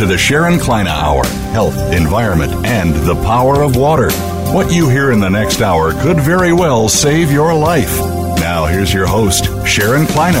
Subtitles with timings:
[0.00, 4.10] to the Sharon Kleyne Hour Health, Environment, and the Power of Water.
[4.50, 7.98] What you hear in the next hour could very well save your life.
[8.40, 10.36] Now, here's your host, Sharon Kleyne.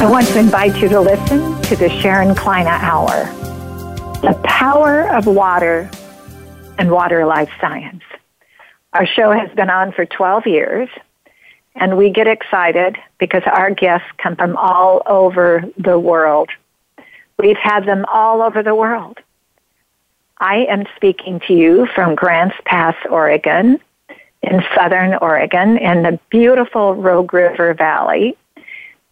[0.00, 3.26] I want to invite you to listen to the Sharon Kleyne Hour
[4.20, 5.88] The Power of Water
[6.76, 8.02] and Water Life Science.
[8.94, 10.88] Our show has been on for 12 years,
[11.76, 16.50] and we get excited because our guests come from all over the world.
[17.38, 19.18] We've had them all over the world.
[20.38, 23.78] I am speaking to you from Grants Pass, Oregon,
[24.42, 28.36] in southern Oregon, in the beautiful Rogue River Valley.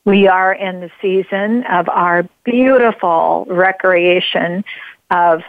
[0.04, 4.64] We are in the season of our beautiful recreation
[5.10, 5.42] of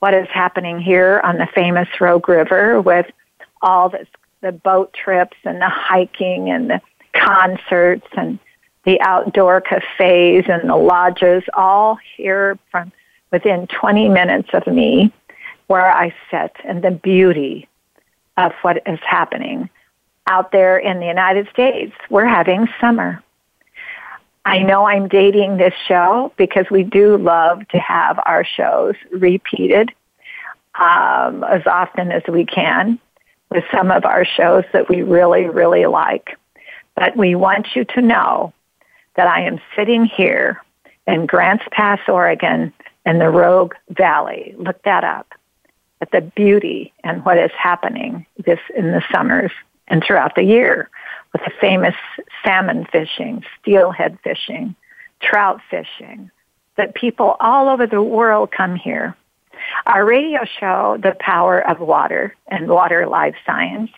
[0.00, 3.06] what is happening here on the famous Rogue River with
[3.62, 4.08] all this,
[4.40, 6.80] the boat trips and the hiking and the
[7.12, 8.38] concerts and
[8.84, 12.92] the outdoor cafes and the lodges, all here from
[13.30, 15.12] within 20 minutes of me
[15.66, 17.68] where I sit and the beauty
[18.36, 19.70] of what is happening
[20.26, 21.94] out there in the United States.
[22.10, 23.22] We're having summer.
[24.44, 29.90] I know I'm dating this show because we do love to have our shows repeated
[30.74, 32.98] um, as often as we can
[33.50, 36.36] with some of our shows that we really, really like.
[36.94, 38.52] But we want you to know
[39.16, 40.62] that I am sitting here
[41.06, 42.72] in Grants Pass, Oregon,
[43.06, 44.54] in the Rogue Valley.
[44.58, 45.32] Look that up
[46.00, 49.52] at the beauty and what is happening this in the summers
[49.88, 50.90] and throughout the year
[51.32, 51.94] with the famous
[52.44, 54.74] salmon fishing, steelhead fishing,
[55.20, 56.30] trout fishing,
[56.76, 59.16] that people all over the world come here.
[59.86, 63.90] Our radio show, The Power of Water and Water Life Science,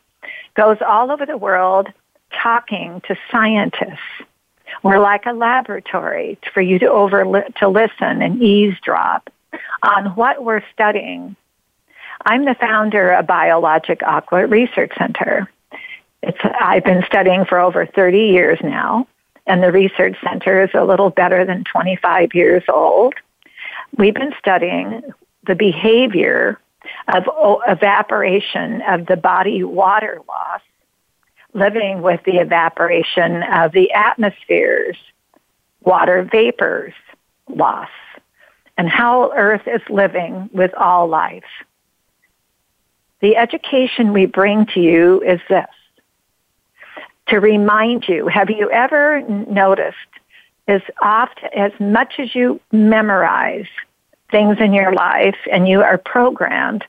[0.54, 1.88] goes all over the world
[2.42, 3.98] talking to scientists.
[4.82, 9.30] We're like a laboratory for you to over to listen and eavesdrop
[9.82, 11.36] on what we're studying
[12.24, 15.48] I'm the founder of Biologic Aqua Research Center.
[16.22, 19.06] It's, I've been studying for over 30 years now,
[19.46, 23.14] and the research center is a little better than 25 years old.
[23.96, 25.02] We've been studying
[25.46, 26.58] the behavior
[27.08, 27.24] of
[27.68, 30.62] evaporation of the body water loss,
[31.56, 34.96] living with the evaporation of the atmosphere's
[35.80, 36.92] water vapors
[37.48, 37.88] loss,
[38.76, 41.44] and how Earth is living with all life.
[43.20, 45.66] The education we bring to you is this.
[47.28, 49.96] To remind you, have you ever noticed
[50.68, 53.68] as often, as much as you memorize
[54.30, 56.84] things in your life and you are programmed,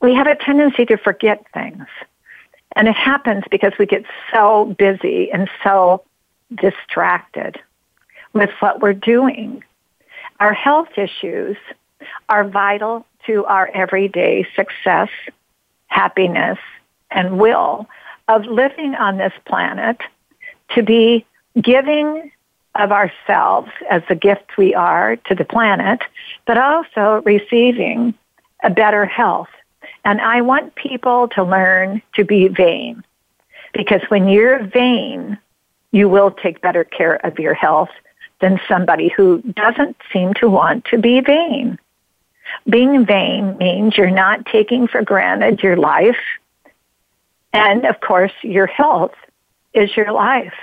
[0.00, 1.86] we have a tendency to forget things.
[2.76, 6.04] And it happens because we get so busy and so
[6.54, 7.58] distracted
[8.32, 9.64] with what we're doing.
[10.40, 11.56] Our health issues
[12.28, 15.08] are vital to our everyday success
[15.88, 16.58] happiness,
[17.10, 17.88] and will
[18.28, 20.00] of living on this planet
[20.74, 21.24] to be
[21.60, 22.30] giving
[22.74, 26.00] of ourselves as the gift we are to the planet,
[26.46, 28.14] but also receiving
[28.62, 29.48] a better health.
[30.08, 33.04] And I want people to learn to be vain
[33.74, 35.36] because when you're vain,
[35.92, 37.90] you will take better care of your health
[38.40, 41.78] than somebody who doesn't seem to want to be vain.
[42.66, 46.16] Being vain means you're not taking for granted your life.
[47.52, 49.14] And of course, your health
[49.74, 50.54] is your life.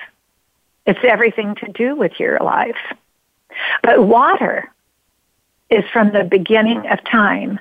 [0.88, 2.82] It's everything to do with your life.
[3.84, 4.72] But water
[5.70, 7.60] is from the beginning of time.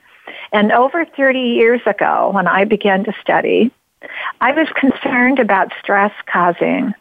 [0.52, 3.70] And over 30 years ago, when I began to study,
[4.40, 6.94] I was concerned about stress causing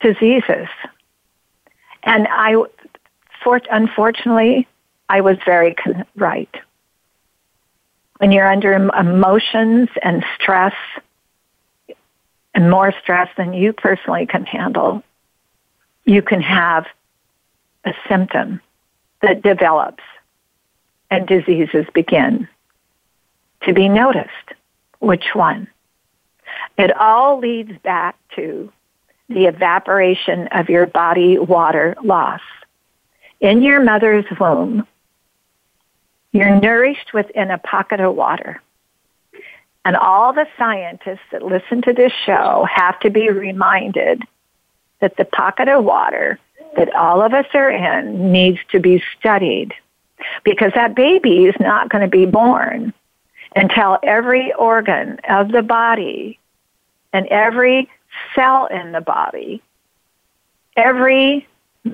[0.00, 0.68] diseases.
[2.02, 2.56] And I,
[3.70, 4.66] unfortunately,
[5.08, 6.54] I was very con- right.
[8.18, 10.74] When you're under emotions and stress,
[12.54, 15.02] and more stress than you personally can handle,
[16.04, 16.86] you can have
[17.84, 18.60] a symptom
[19.22, 20.02] that develops
[21.12, 22.48] and diseases begin
[23.60, 24.48] to be noticed.
[24.98, 25.68] Which one?
[26.78, 28.72] It all leads back to
[29.28, 32.40] the evaporation of your body water loss.
[33.40, 34.86] In your mother's womb,
[36.32, 38.62] you're nourished within a pocket of water.
[39.84, 44.22] And all the scientists that listen to this show have to be reminded
[45.00, 46.38] that the pocket of water
[46.74, 49.74] that all of us are in needs to be studied
[50.44, 52.92] because that baby is not going to be born
[53.54, 56.38] until every organ of the body
[57.12, 57.88] and every
[58.34, 59.62] cell in the body,
[60.76, 61.46] every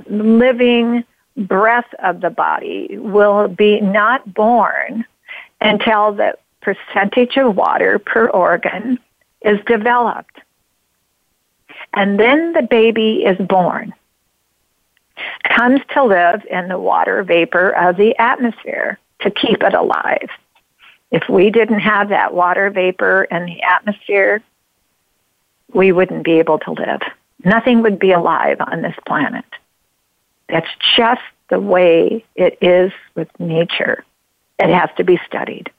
[0.08, 1.04] living
[1.36, 5.04] breath of the body will be not born
[5.60, 8.98] until the percentage of water per organ
[9.42, 10.40] is developed.
[11.94, 13.94] And then the baby is born,
[15.44, 20.28] comes to live in the water vapor of the atmosphere to keep it alive.
[21.10, 24.42] If we didn't have that water vapor in the atmosphere,
[25.72, 27.00] we wouldn't be able to live.
[27.44, 29.44] Nothing would be alive on this planet.
[30.48, 34.04] That's just the way it is with nature.
[34.58, 35.70] It has to be studied.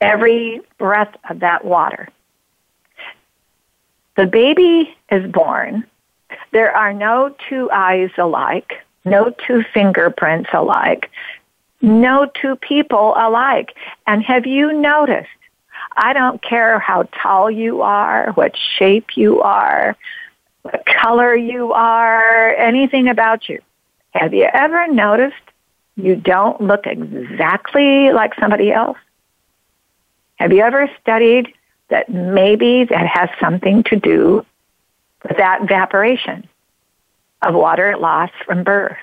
[0.00, 2.08] Every breath of that water.
[4.16, 5.84] The baby is born.
[6.52, 8.72] There are no two eyes alike,
[9.04, 11.10] no two fingerprints alike,
[11.80, 13.74] no two people alike.
[14.06, 15.28] And have you noticed?
[15.96, 19.96] I don't care how tall you are, what shape you are,
[20.62, 23.60] what color you are, anything about you.
[24.10, 25.36] Have you ever noticed
[25.96, 28.98] you don't look exactly like somebody else?
[30.36, 31.52] Have you ever studied
[31.88, 34.44] that maybe that has something to do
[35.26, 36.48] with that evaporation
[37.42, 38.96] of water loss from birth?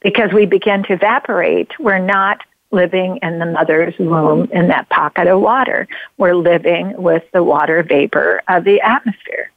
[0.00, 2.40] Because we begin to evaporate, we're not
[2.70, 5.86] living in the mother's womb in that pocket of water.
[6.16, 9.50] We're living with the water vapor of the atmosphere.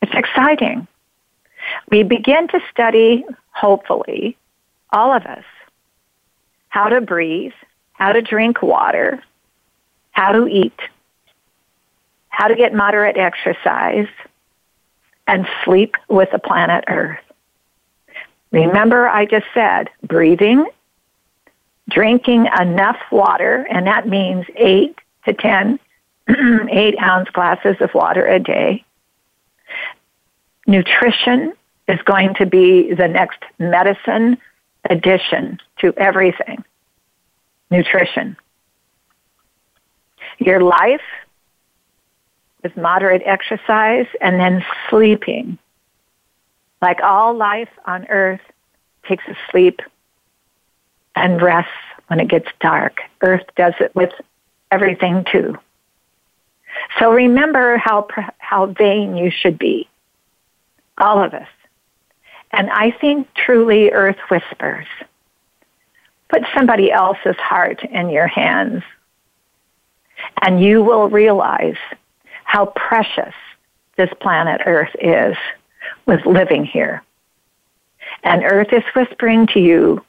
[0.00, 0.86] It's exciting.
[1.90, 4.36] We begin to study, hopefully,
[4.92, 5.44] all of us,
[6.68, 7.52] how to breathe,
[7.92, 9.22] how to drink water,
[10.12, 10.78] how to eat,
[12.36, 14.08] how to get moderate exercise,
[15.26, 17.20] and sleep with the planet Earth.
[18.50, 20.66] Remember, I just said breathing,
[21.88, 25.78] drinking enough water, and that means eight to ten,
[26.70, 28.84] eight ounce glasses of water a day.
[30.66, 31.52] Nutrition
[31.86, 34.38] is going to be the next medicine
[34.90, 36.64] addition to everything.
[37.70, 38.36] Nutrition.
[40.38, 41.00] Your life
[42.64, 45.58] with moderate exercise and then sleeping.
[46.82, 48.40] Like all life on earth
[49.06, 49.80] takes a sleep
[51.14, 51.70] and rests
[52.08, 52.98] when it gets dark.
[53.20, 54.10] Earth does it with
[54.72, 55.56] everything too.
[56.98, 58.08] So remember how,
[58.38, 59.88] how vain you should be.
[60.98, 61.48] All of us.
[62.50, 64.86] And I think truly earth whispers.
[66.28, 68.82] Put somebody else's heart in your hands
[70.42, 71.76] and you will realize
[72.44, 73.34] how precious
[73.96, 75.36] this planet Earth is
[76.06, 77.02] with living here.
[78.22, 80.04] And Earth is whispering to you,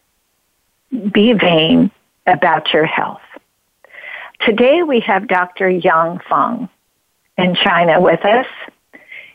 [1.11, 1.91] be vain
[2.25, 3.21] about your health.
[4.41, 5.69] Today we have Dr.
[5.69, 6.69] Yang Feng
[7.37, 8.47] in China with us.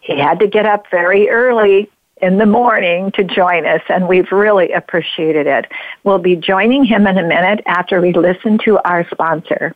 [0.00, 1.90] He had to get up very early
[2.22, 5.66] in the morning to join us, and we've really appreciated it.
[6.04, 9.74] We'll be joining him in a minute after we listen to our sponsor.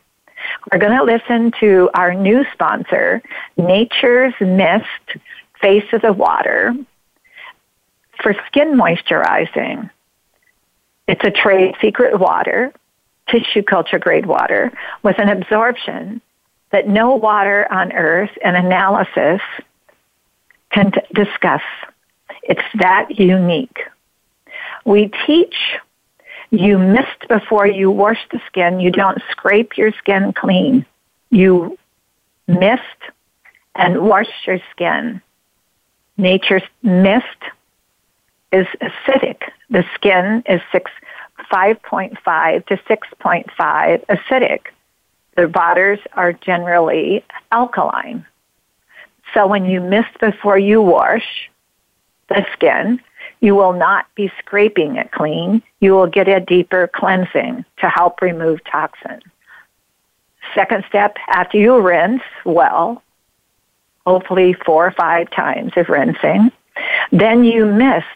[0.72, 3.22] We're going to listen to our new sponsor,
[3.56, 4.84] Nature's Mist
[5.60, 6.74] Face of the Water,
[8.22, 9.90] for skin moisturizing.
[11.06, 12.72] It's a trade secret water,
[13.28, 14.72] tissue culture grade water,
[15.02, 16.20] with an absorption
[16.70, 19.40] that no water on earth and analysis
[20.70, 21.62] can t- discuss.
[22.42, 23.80] It's that unique.
[24.84, 25.54] We teach
[26.58, 28.80] you mist before you wash the skin.
[28.80, 30.86] You don't scrape your skin clean.
[31.30, 31.78] You
[32.46, 32.82] mist
[33.74, 35.20] and wash your skin.
[36.16, 37.26] Nature's mist
[38.52, 39.42] is acidic.
[39.70, 40.90] The skin is six,
[41.52, 44.60] 5.5 to 6.5 acidic.
[45.36, 48.24] The waters are generally alkaline.
[49.32, 51.50] So when you mist before you wash
[52.28, 53.00] the skin,
[53.44, 55.62] you will not be scraping it clean.
[55.80, 59.20] You will get a deeper cleansing to help remove toxin.
[60.54, 63.02] Second step, after you rinse well,
[64.06, 66.52] hopefully four or five times of rinsing,
[67.12, 68.06] then you mist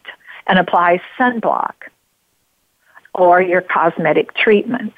[0.46, 1.74] and apply sunblock
[3.14, 4.96] or your cosmetic treatments.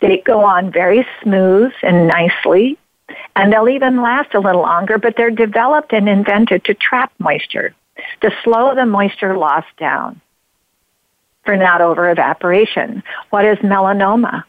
[0.00, 2.78] They go on very smooth and nicely,
[3.36, 7.74] and they'll even last a little longer, but they're developed and invented to trap moisture
[8.20, 10.20] to slow the moisture loss down
[11.44, 13.02] for not over evaporation.
[13.30, 14.44] What is melanoma?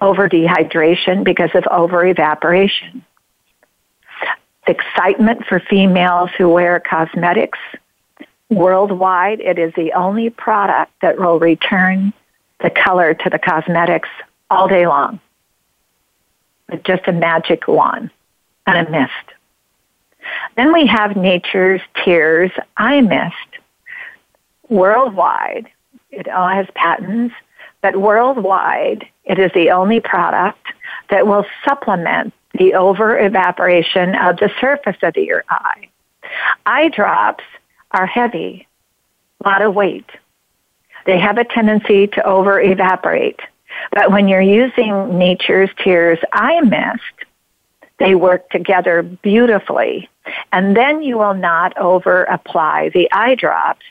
[0.00, 3.04] Over dehydration because of over evaporation.
[4.66, 7.58] Excitement for females who wear cosmetics.
[8.50, 12.12] Worldwide, it is the only product that will return
[12.62, 14.08] the color to the cosmetics
[14.50, 15.18] all day long.
[16.70, 18.10] With just a magic wand
[18.66, 19.35] and a mist.
[20.56, 23.34] Then we have Nature's Tears Eye Mist.
[24.68, 25.68] Worldwide,
[26.10, 27.34] it all has patents,
[27.82, 30.66] but worldwide, it is the only product
[31.10, 35.88] that will supplement the over evaporation of the surface of your eye.
[36.64, 37.44] Eye drops
[37.92, 38.66] are heavy,
[39.44, 40.10] a lot of weight.
[41.04, 43.40] They have a tendency to over evaporate.
[43.92, 47.28] But when you're using Nature's Tears Eye Mist,
[47.98, 50.08] they work together beautifully.
[50.52, 53.84] And then you will not over apply the eye drops.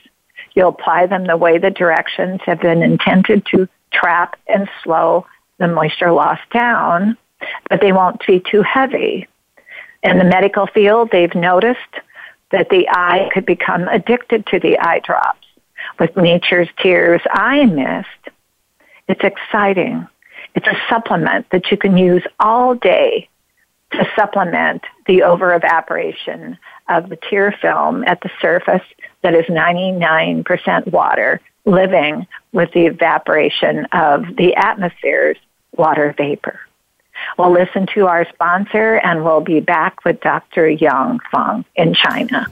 [0.53, 5.25] You'll apply them the way the directions have been intended to trap and slow
[5.57, 7.17] the moisture loss down,
[7.69, 9.27] but they won't be too heavy.
[10.03, 11.79] In the medical field, they've noticed
[12.51, 15.39] that the eye could become addicted to the eye drops.
[15.99, 18.35] With Nature's Tears Eye Mist,
[19.07, 20.07] it's exciting.
[20.55, 23.29] It's a supplement that you can use all day
[23.91, 26.57] to supplement the over evaporation
[26.89, 28.83] of the tear film at the surface
[29.21, 35.37] that is 99% water living with the evaporation of the atmosphere's
[35.75, 36.59] water vapor.
[37.37, 40.69] We'll listen to our sponsor and we'll be back with Dr.
[40.69, 42.47] Yang Feng in China.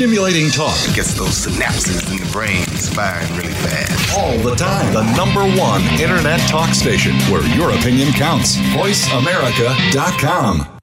[0.00, 0.80] Stimulating talk.
[0.88, 2.64] It gets those synapses in the brain
[2.96, 4.18] firing really fast.
[4.18, 4.94] All the time.
[4.94, 8.56] The number one internet talk station where your opinion counts.
[8.72, 10.80] VoiceAmerica.com.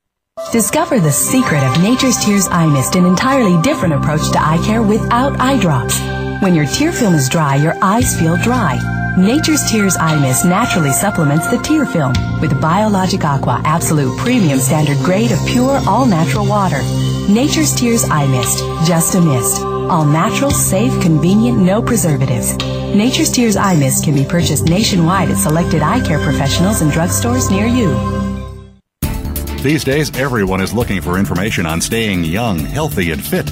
[0.51, 4.83] Discover the secret of Nature's Tears Eye Mist, an entirely different approach to eye care
[4.83, 5.99] without eye drops.
[6.43, 8.77] When your tear film is dry, your eyes feel dry.
[9.17, 14.99] Nature's Tears Eye Mist naturally supplements the tear film with Biologic Aqua Absolute Premium Standard
[14.99, 16.83] Grade of pure, all natural water.
[17.27, 19.59] Nature's Tears Eye Mist, just a mist.
[19.59, 22.55] All natural, safe, convenient, no preservatives.
[22.93, 27.49] Nature's Tears Eye Mist can be purchased nationwide at selected eye care professionals and drugstores
[27.49, 27.95] near you.
[29.63, 33.51] These days, everyone is looking for information on staying young, healthy, and fit.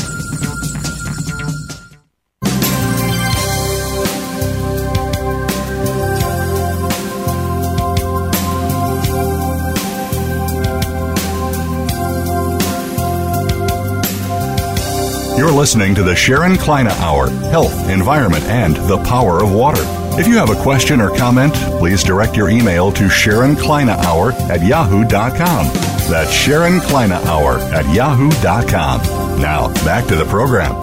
[15.41, 19.81] You're listening to the Sharon Kleyne Hour Health, Environment, and the Power of Water.
[20.19, 24.63] If you have a question or comment, please direct your email to Sharon Hour at
[24.63, 25.65] yahoo.com.
[26.11, 29.41] That's Sharon Hour at yahoo.com.
[29.41, 30.75] Now, back to the program.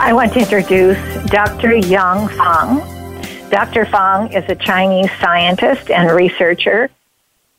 [0.00, 0.96] I want to introduce
[1.26, 1.74] Dr.
[1.74, 3.50] Yang Feng.
[3.50, 3.84] Dr.
[3.84, 6.88] Feng is a Chinese scientist and researcher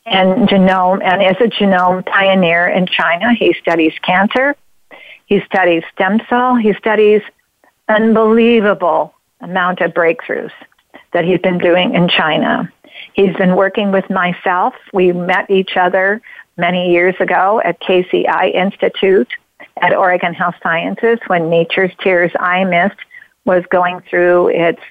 [0.07, 3.35] and genome and is a genome pioneer in China.
[3.35, 4.55] He studies cancer.
[5.31, 6.55] He studies stem cell.
[6.55, 7.21] He studies
[7.87, 10.51] unbelievable amount of breakthroughs
[11.13, 12.69] that he's been doing in China.
[13.13, 14.73] He's been working with myself.
[14.91, 16.21] We met each other
[16.57, 19.29] many years ago at Casey Eye Institute
[19.81, 22.99] at Oregon Health Sciences when Nature's Tears Eye Mist
[23.45, 24.81] was going through its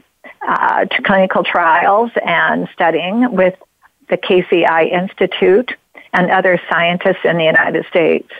[0.48, 3.56] uh, clinical trials and studying with
[4.08, 5.76] the Casey Eye Institute
[6.14, 8.30] and other scientists in the United States.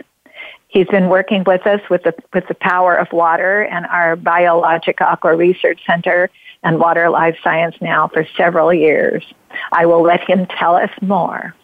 [0.70, 5.00] He's been working with us with the, with the power of water and our Biologic
[5.00, 6.30] Aqua Research Center
[6.62, 9.24] and Water Life Science now for several years.
[9.72, 11.54] I will let him tell us more.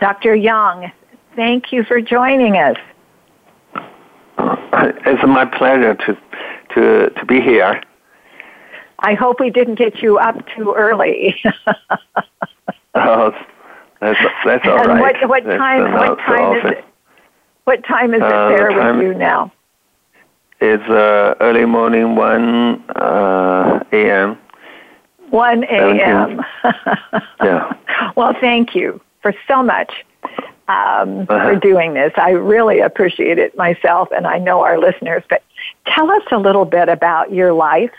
[0.00, 0.34] Dr.
[0.34, 0.90] Young,
[1.36, 2.76] thank you for joining us.
[4.36, 6.18] It's my pleasure to,
[6.74, 7.80] to, to be here.
[8.98, 11.40] I hope we didn't get you up too early.
[12.96, 13.32] oh,
[14.00, 15.00] that's, that's all and right.
[15.22, 16.84] What, what time, what time is it?
[17.68, 19.52] What time is it uh, there with you now?
[20.58, 24.38] It's uh, early morning, 1 uh, a.m.
[25.28, 26.42] 1 a.m.
[27.44, 27.74] yeah.
[28.16, 29.92] Well, thank you for so much
[30.68, 31.28] um, uh-huh.
[31.28, 32.14] for doing this.
[32.16, 35.22] I really appreciate it myself, and I know our listeners.
[35.28, 35.42] But
[35.84, 37.92] tell us a little bit about your life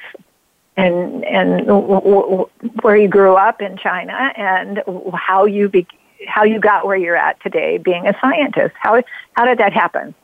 [0.78, 2.50] and and w- w-
[2.82, 4.82] where you grew up in China and
[5.14, 5.86] how you be-
[6.28, 8.76] how you got where you're at today, being a scientist.
[8.80, 9.02] How
[9.34, 10.16] how did that happen?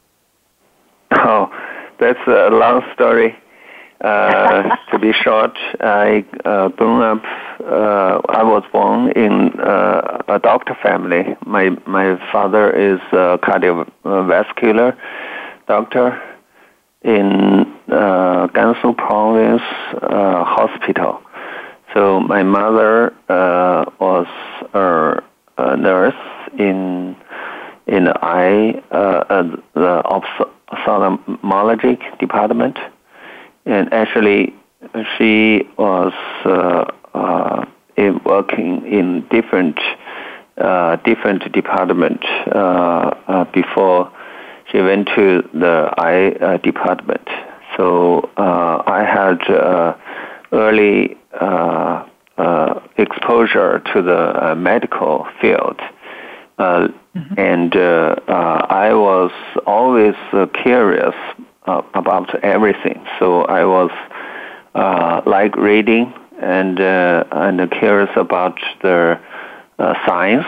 [1.11, 1.49] Oh,
[1.99, 3.37] that's a long story.
[4.01, 7.23] Uh, to be short, I uh, grew up.
[7.59, 11.37] Uh, I was born in uh, a doctor family.
[11.45, 14.97] My my father is a cardiovascular
[15.67, 16.21] doctor
[17.03, 19.61] in uh, Gansu Province
[20.01, 21.21] uh, Hospital.
[21.93, 24.27] So my mother uh, was
[24.73, 25.23] a,
[25.57, 26.13] a nurse
[26.57, 27.15] in
[27.87, 29.43] in the eye uh,
[29.73, 32.77] the ophthalmology department
[33.65, 34.53] and actually
[35.17, 36.13] she was
[36.45, 37.65] uh, uh,
[37.97, 39.79] in working in different
[40.57, 44.11] uh, different department uh, uh, before
[44.71, 47.27] she went to the eye uh, department.
[47.75, 49.39] So I had
[50.53, 51.17] early
[52.97, 55.79] exposure to the medical field.
[56.57, 57.39] Mm-hmm.
[57.39, 59.31] And I was
[59.65, 60.15] always
[60.63, 61.15] curious
[61.67, 63.03] uh, about everything.
[63.19, 63.89] So I was
[64.75, 69.19] uh, like reading and uh, and curious about the
[69.79, 70.45] uh, science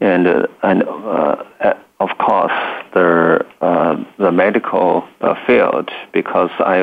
[0.00, 2.52] and uh, and uh, of course
[2.92, 3.46] the
[4.18, 5.08] the medical
[5.46, 6.80] field because I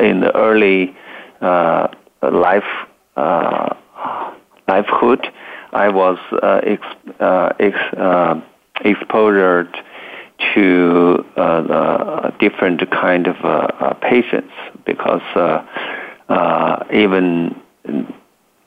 [0.00, 0.96] in the early
[1.40, 2.64] life
[4.68, 5.26] livelihood.
[5.72, 6.82] I was uh ex,
[7.20, 7.76] uh ex,
[8.84, 9.74] exposed
[10.54, 14.52] to uh, the different kind of uh, uh, patients
[14.86, 15.64] because uh
[16.28, 17.60] uh even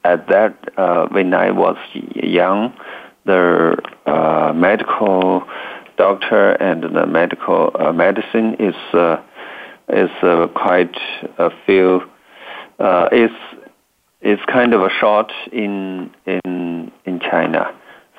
[0.03, 2.73] at that uh, when I was young,
[3.25, 5.43] the uh, medical
[5.97, 9.17] doctor and the medical uh, medicine is uh
[9.89, 10.09] is
[10.55, 10.95] quite
[11.37, 12.07] a few uh,
[13.11, 13.31] is
[14.21, 17.73] is kind of a short in in in China.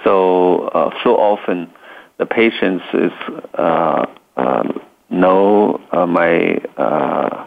[0.05, 1.71] So uh, so often
[2.19, 3.13] the patients is
[3.55, 4.73] uh, uh,
[5.11, 7.47] know uh, my uh,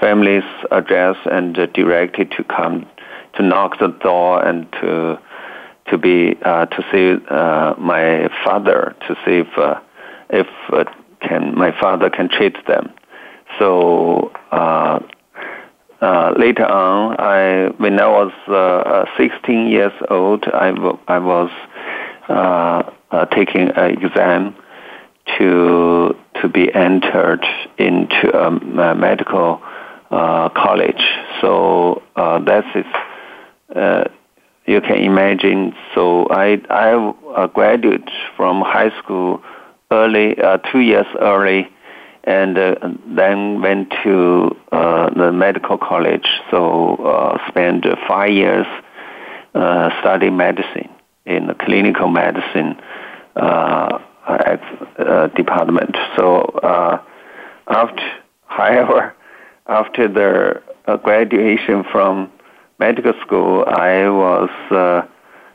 [0.00, 2.86] family's address and uh, directed to come
[3.34, 5.18] to knock the door and to
[5.90, 9.80] to be uh, to see uh, my father to see if uh,
[10.30, 10.84] if uh,
[11.20, 12.92] can my father can treat them.
[13.58, 14.32] So
[16.00, 21.18] uh, later on, I when I was uh, uh 16 years old, I, w- I
[21.18, 21.50] was
[22.28, 24.54] uh, uh, taking an exam
[25.38, 27.44] to to be entered
[27.78, 29.60] into a, medical
[30.10, 31.02] uh, college.
[31.40, 32.86] So uh, that's it.
[33.74, 34.04] Uh,
[34.66, 35.74] you can imagine.
[35.94, 39.42] So I I graduated from high school
[39.90, 41.68] early, uh, two years early,
[42.26, 42.74] and uh,
[43.06, 46.26] then went to uh, the medical college.
[46.50, 48.66] So uh, spent five years
[49.54, 50.90] uh, studying medicine
[51.24, 52.76] in the clinical medicine
[53.36, 55.96] uh, uh, department.
[56.16, 57.00] So uh,
[57.68, 58.02] after,
[58.46, 59.14] however,
[59.68, 62.30] after the uh, graduation from
[62.78, 65.06] medical school, I was uh,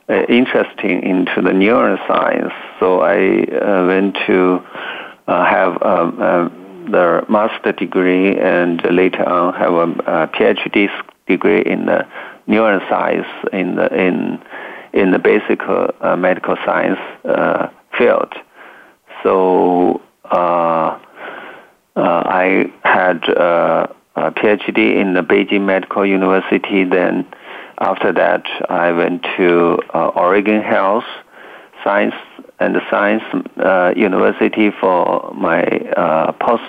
[0.10, 2.54] uh, interested into the neuroscience.
[2.80, 4.62] So I uh, went to
[5.28, 6.50] uh, have um, uh,
[6.91, 10.89] the master degree and later on have a, a PhD
[11.27, 12.06] degree in the
[12.47, 14.41] neuroscience in the in
[14.93, 18.34] in the basic uh, medical science uh, field.
[19.23, 20.99] So uh,
[21.95, 26.84] uh I had uh, a PhD in the Beijing Medical University.
[26.84, 27.25] Then
[27.80, 31.06] after that, I went to uh, Oregon Health
[31.84, 32.15] Science
[32.60, 33.23] and Science
[33.97, 35.63] University for my
[36.39, 36.63] post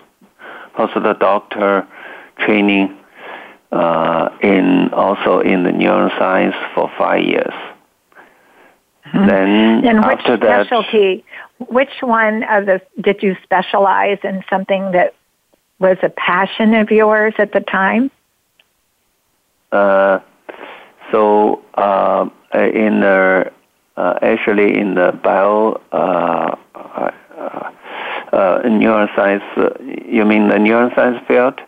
[0.76, 1.87] postdoctoral
[2.38, 2.98] training.
[4.42, 7.54] in also in the neuroscience for five years.
[9.06, 9.26] Mm-hmm.
[9.26, 11.24] Then and which after that, specialty,
[11.58, 15.14] which one of the did you specialize in something that
[15.78, 18.11] was a passion of yours at the time?
[19.70, 20.20] Uh,
[21.11, 23.50] so uh, in the
[23.96, 26.56] uh, actually in the bio uh,
[28.33, 29.71] uh, neuroscience, uh,
[30.07, 31.61] you mean the neuroscience field?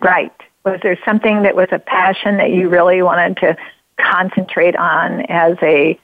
[0.00, 0.32] Right.
[0.64, 3.56] Was there something that was a passion that you really wanted to
[3.98, 5.98] concentrate on as a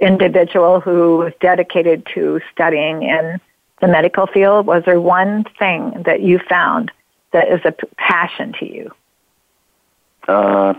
[0.00, 3.40] individual who was dedicated to studying in
[3.80, 4.66] the medical field?
[4.66, 6.90] Was there one thing that you found
[7.32, 8.90] that is a passion to you?
[10.26, 10.74] Uh,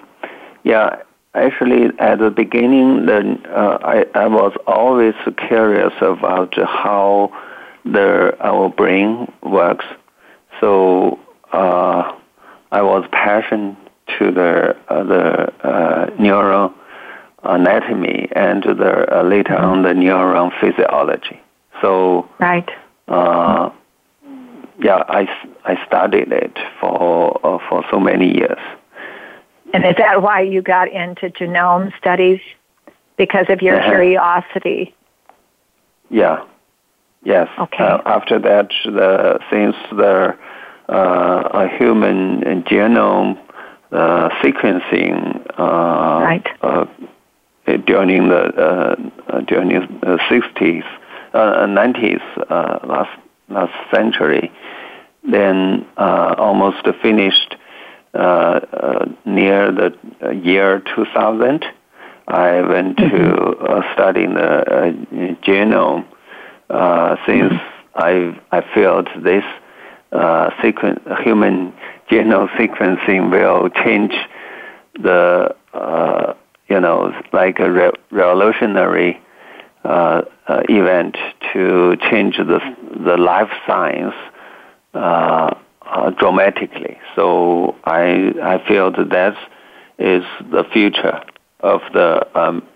[0.63, 1.01] yeah,
[1.33, 5.13] actually, at the beginning, the, uh, I, I was always
[5.47, 7.31] curious about how
[7.85, 9.85] the our brain works.
[10.59, 11.19] So
[11.51, 12.15] uh,
[12.71, 13.77] I was passionate
[14.19, 16.73] to the uh, the uh, neural
[17.43, 21.39] anatomy and the, uh, later on the neuron physiology.
[21.81, 22.69] So right.
[23.07, 23.69] Uh,
[24.79, 25.27] yeah, I,
[25.65, 28.59] I studied it for uh, for so many years.
[29.73, 32.39] And is that why you got into genome studies?
[33.17, 33.89] Because of your Uh-huh.
[33.89, 34.95] curiosity?
[36.09, 36.43] Yeah.
[37.23, 37.47] Yes.
[37.57, 37.83] Okay.
[37.83, 40.35] Uh, after that, the, since the
[40.89, 43.39] uh, human genome
[43.91, 46.47] uh, sequencing uh, Right.
[46.61, 46.85] uh,
[47.85, 48.43] during the
[49.29, 50.83] uh, during the sixties,
[51.33, 53.17] uh, nineties, uh, last
[53.49, 54.51] last century,
[55.23, 57.55] then uh, almost finished
[58.13, 59.95] uh, uh, near the
[60.43, 61.65] year two thousand.
[62.27, 64.91] I went to uh, study the uh,
[65.45, 66.05] genome
[66.73, 67.53] uh, since
[67.95, 69.43] I I felt this
[70.11, 71.71] uh, sequen- human
[72.09, 74.13] genome sequencing will change
[74.99, 76.33] the uh,
[76.69, 79.21] you know like a re- revolutionary
[79.83, 81.15] uh, uh, event
[81.51, 82.59] to change the
[83.05, 84.15] the life science
[86.17, 86.97] dramatically.
[87.15, 89.37] So I I feel that that
[89.99, 91.21] is the future
[91.59, 92.67] of the um,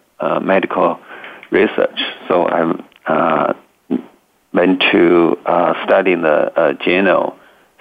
[0.45, 0.99] medical
[1.49, 1.99] research.
[2.27, 3.55] So I
[4.53, 7.36] uh, went to uh, study the uh, genome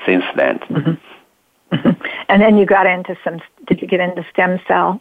[0.05, 0.61] since then.
[2.29, 5.01] And then you got into some, did you get into stem cell?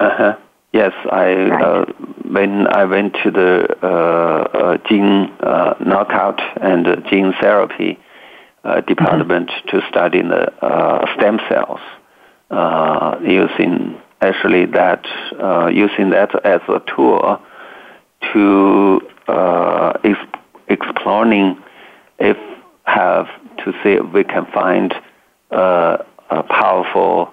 [0.00, 0.36] Uh-huh.
[0.72, 1.62] Yes, I Right.
[1.62, 1.84] uh,
[2.30, 7.98] when I went to the uh, uh, gene uh, knockout and uh, gene therapy
[8.64, 11.80] uh, department to study the uh, stem cells,
[12.50, 15.04] uh, using actually that
[15.38, 17.38] uh, using that as a tool
[18.32, 21.62] to uh, ex- exploring
[22.18, 22.36] if
[22.84, 23.26] have
[23.58, 24.94] to see if we can find
[25.50, 25.98] uh,
[26.30, 27.32] a powerful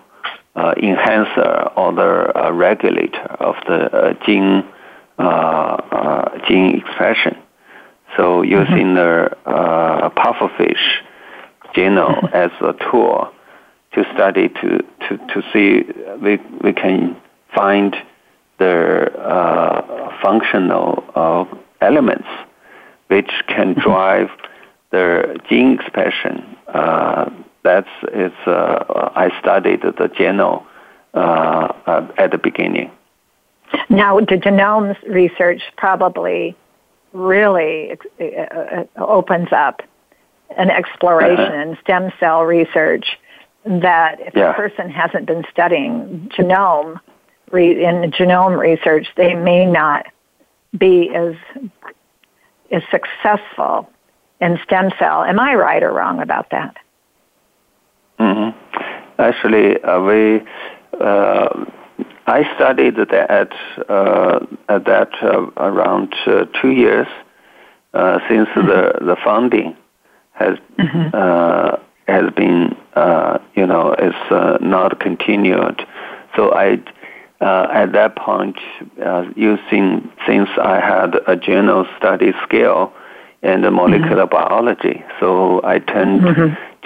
[0.56, 4.64] uh, enhancer or the uh, regulator of the uh, gene
[5.18, 7.38] uh, uh, gene expression.
[8.18, 11.02] So using the uh, pufferfish
[11.76, 13.32] genome as a tool
[13.94, 15.84] to study to, to, to see
[16.22, 17.16] we, we can
[17.56, 17.96] find
[18.60, 21.46] the uh, functional uh,
[21.82, 22.28] elements
[23.08, 24.30] which can drive
[24.92, 26.58] the gene expression.
[26.68, 27.30] Uh,
[27.64, 28.36] that's it's.
[28.48, 30.64] Uh, I studied the genome
[31.14, 32.92] uh, uh, at the beginning.
[33.90, 36.56] Now, the genomes research probably
[37.14, 39.82] really uh, uh, opens up
[40.58, 41.62] an exploration Uh-huh.
[41.72, 43.20] in stem cell research
[43.66, 44.52] that if Yeah.
[44.52, 47.00] a person hasn't been studying genome
[47.52, 50.06] in genome research, they may not
[50.78, 51.36] be as
[52.72, 53.90] as successful
[54.40, 55.24] in stem cell.
[55.24, 56.78] Am I right or wrong about that?
[58.20, 58.50] hmm
[59.18, 60.42] Actually, uh, we
[61.02, 61.66] uh,
[62.26, 63.52] I studied that
[63.90, 67.08] uh, at that uh, around uh, two years
[67.94, 69.76] uh, since the the funding
[70.32, 70.58] has
[71.14, 71.78] uh,
[72.08, 75.86] has been uh, you know is uh, not continued.
[76.36, 76.78] So I
[77.42, 78.58] uh, at that point
[79.04, 82.94] uh, using since I had a genome study skill
[83.42, 86.22] and the molecular biology, so I turned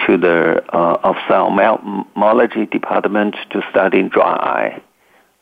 [0.06, 4.82] to the uh, ophthalmology department to study dry eye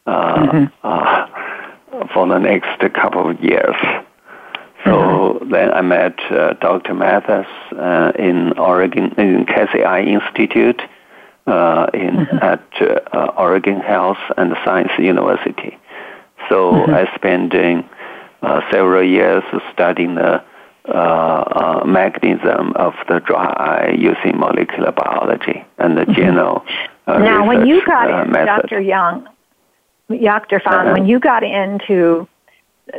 [0.07, 1.27] uh, uh,
[2.15, 3.77] for the next couple of years.
[4.85, 6.95] So then I met uh, Dr.
[6.95, 10.81] Mathis uh, in Oregon, in Casey Eye Institute,
[11.47, 15.79] uh, in at uh, Oregon Health and Science University.
[16.49, 20.43] So I spent uh, several years studying the
[20.89, 26.65] uh, uh, mechanism of the dry eye using molecular biology and the genome.
[27.07, 28.69] Uh, now, when you got in, method.
[28.69, 28.81] Dr.
[28.81, 29.29] Young,
[30.09, 30.59] Dr.
[30.59, 30.93] Fong, Uh-huh.
[30.93, 32.27] when you got into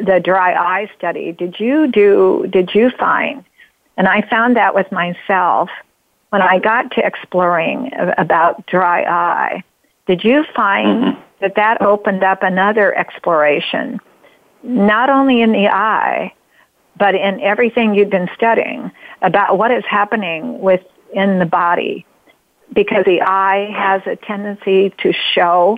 [0.02, 2.48] the dry eye study, did you do?
[2.50, 3.44] Did you find?
[3.98, 5.70] And I found that with myself
[6.34, 9.64] when I got to exploring about dry eye.
[10.08, 11.22] Did you find Mm-hmm.
[11.42, 14.00] that that opened up another exploration,
[14.64, 16.34] not only in the eye,
[16.98, 18.92] but in everything you've been studying
[19.22, 22.06] about what is happening within the body?
[22.74, 25.78] because the eye has a tendency to show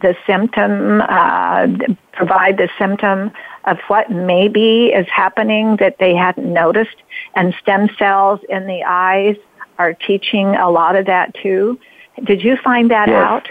[0.00, 1.66] the symptom, uh,
[2.12, 3.30] provide the symptom
[3.64, 6.96] of what maybe is happening that they hadn't noticed.
[7.34, 9.36] And stem cells in the eyes
[9.80, 11.78] are teaching a lot of that too.
[12.24, 13.30] Did you find that Yes.
[13.30, 13.46] out?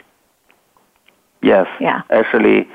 [1.42, 1.68] Yes.
[1.80, 2.02] Yeah.
[2.12, 2.68] Actually,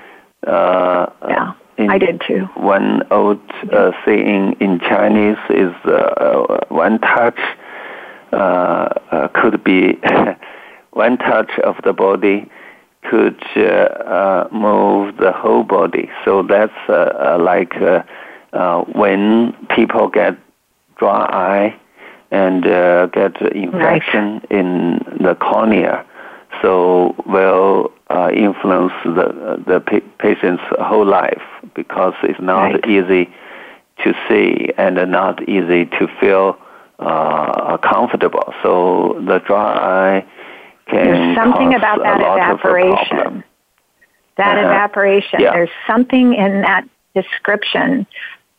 [0.47, 2.43] uh, Yeah, in I did too.
[2.57, 3.41] One old
[3.73, 7.41] uh, saying in Chinese is uh, uh, one touch
[8.33, 9.99] uh, uh, could be
[11.05, 12.51] one touch of the body
[13.11, 13.63] could uh,
[14.19, 16.11] uh, move the whole body.
[16.25, 18.03] So that's uh, uh, like uh,
[18.53, 20.35] uh, when people get
[20.97, 21.81] dry eye,
[22.31, 24.51] and uh, get infection right.
[24.51, 26.05] in the cornea.
[26.63, 31.43] So will uh, influence the the pa- patient's whole life
[31.75, 32.87] because it's not right.
[32.87, 33.31] easy
[34.03, 36.59] to see and not easy to feel
[36.99, 38.53] uh, comfortable.
[38.63, 40.27] So the dry eye
[40.87, 43.45] can There's something about that evaporation.
[44.37, 44.67] That uh-huh.
[44.67, 45.41] evaporation.
[45.41, 45.53] Yeah.
[45.53, 48.07] There's something in that description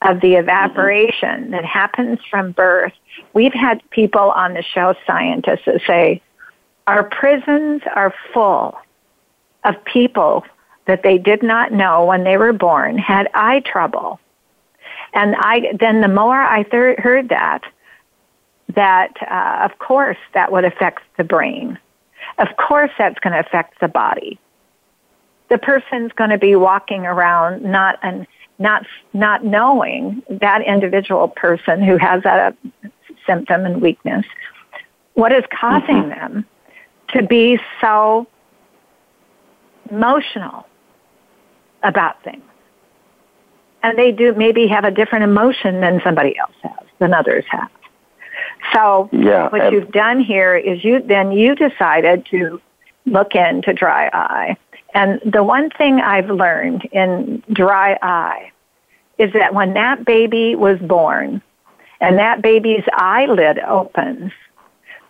[0.10, 1.52] of the evaporation mm-hmm.
[1.52, 2.94] that happens from birth.
[3.34, 6.22] We've had people on the show, scientists, that say,
[6.88, 8.78] our prisons are full
[9.64, 10.46] of people
[10.86, 14.20] that they did not know when they were born had eye trouble.
[15.14, 17.62] And I, then the more I thir- heard that,
[18.76, 21.80] that uh, of course that would affect the brain.
[22.38, 24.40] Of course that's going to affect the body.
[25.50, 31.82] The person's going to be walking around not and not not knowing that individual person
[31.82, 32.90] who has that uh,
[33.26, 34.26] symptom and weakness
[35.16, 36.10] what is causing mm-hmm.
[36.10, 36.46] them
[37.10, 38.28] to be so
[39.90, 40.68] emotional
[41.84, 42.44] about things.
[43.84, 47.70] And they do maybe have a different emotion than somebody else has than others have.
[48.74, 52.60] So yeah, what you've done here is you then you decided to
[53.06, 54.58] look into dry eye
[54.96, 58.52] and the one thing I've learned in dry eye
[59.18, 61.42] is that when that baby was born
[62.00, 64.32] and that baby's eyelid opens,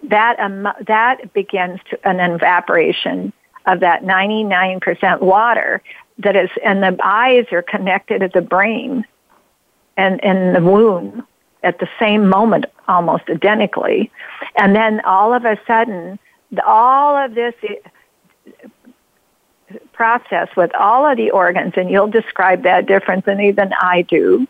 [0.03, 3.31] that um, that begins to, an evaporation
[3.67, 5.83] of that 99% water
[6.17, 9.05] that is, and the eyes are connected to the brain
[9.97, 11.25] and in the womb
[11.61, 14.11] at the same moment, almost identically.
[14.57, 16.17] And then all of a sudden,
[16.65, 17.53] all of this
[19.95, 24.47] process with all of the organs, and you'll describe that different than even I do.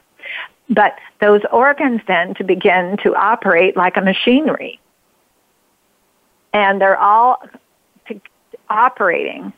[0.69, 4.79] But those organs then to begin to operate like a machinery.
[6.53, 7.43] And they're all
[8.69, 9.53] operating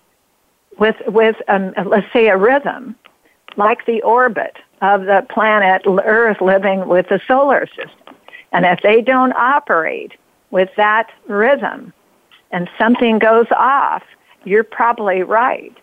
[0.78, 2.96] with, with um, let's say, a rhythm,
[3.56, 8.16] like the orbit of the planet Earth living with the solar system.
[8.52, 10.14] And if they don't operate
[10.52, 11.94] with that rhythm
[12.52, 14.04] and something goes off,
[14.48, 15.76] you're probably right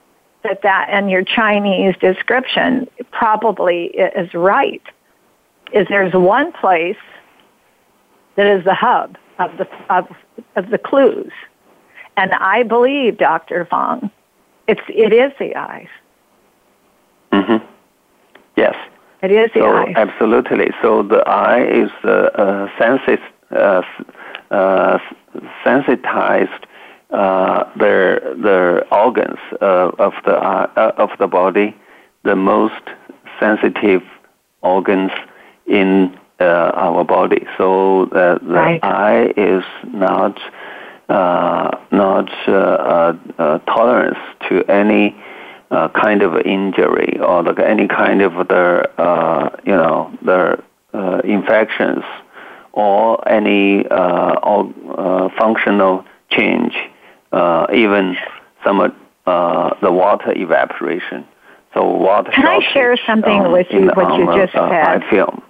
[0.42, 4.83] that that and your Chinese description probably is right.
[5.72, 6.96] Is there's one place
[8.37, 10.09] that is the hub of the of,
[10.57, 11.33] of the clues,
[12.16, 14.11] and I believe, Doctor Fong,
[14.68, 15.88] it's it is the eyes.
[17.33, 17.64] Mm-hmm.
[18.57, 18.77] Yes.
[19.22, 19.94] It is the so, eyes.
[19.96, 20.70] Absolutely.
[20.83, 23.83] So the eye is uh, uh, sensi- uh,
[24.50, 24.98] uh,
[25.64, 26.66] sensitized
[27.14, 31.77] uh, their their organs uh, of the uh, of the body,
[32.24, 32.83] the most
[33.38, 34.03] sensitive
[34.62, 35.12] organs
[35.64, 37.46] in uh, our body.
[37.57, 38.81] So the right.
[38.83, 40.40] eye is not
[41.09, 42.27] uh, not
[43.66, 45.14] tolerance to any
[45.70, 50.61] kind of injury or like any kind of the you know the
[51.22, 52.03] infections
[52.72, 56.74] or any or, functional change
[57.35, 58.16] uh, even
[58.64, 58.81] some
[59.27, 61.27] uh, the water evaporation.
[61.75, 62.31] So water.
[62.31, 63.90] Can I share something um, with you?
[63.94, 65.03] What you just said.
[65.11, 65.42] film.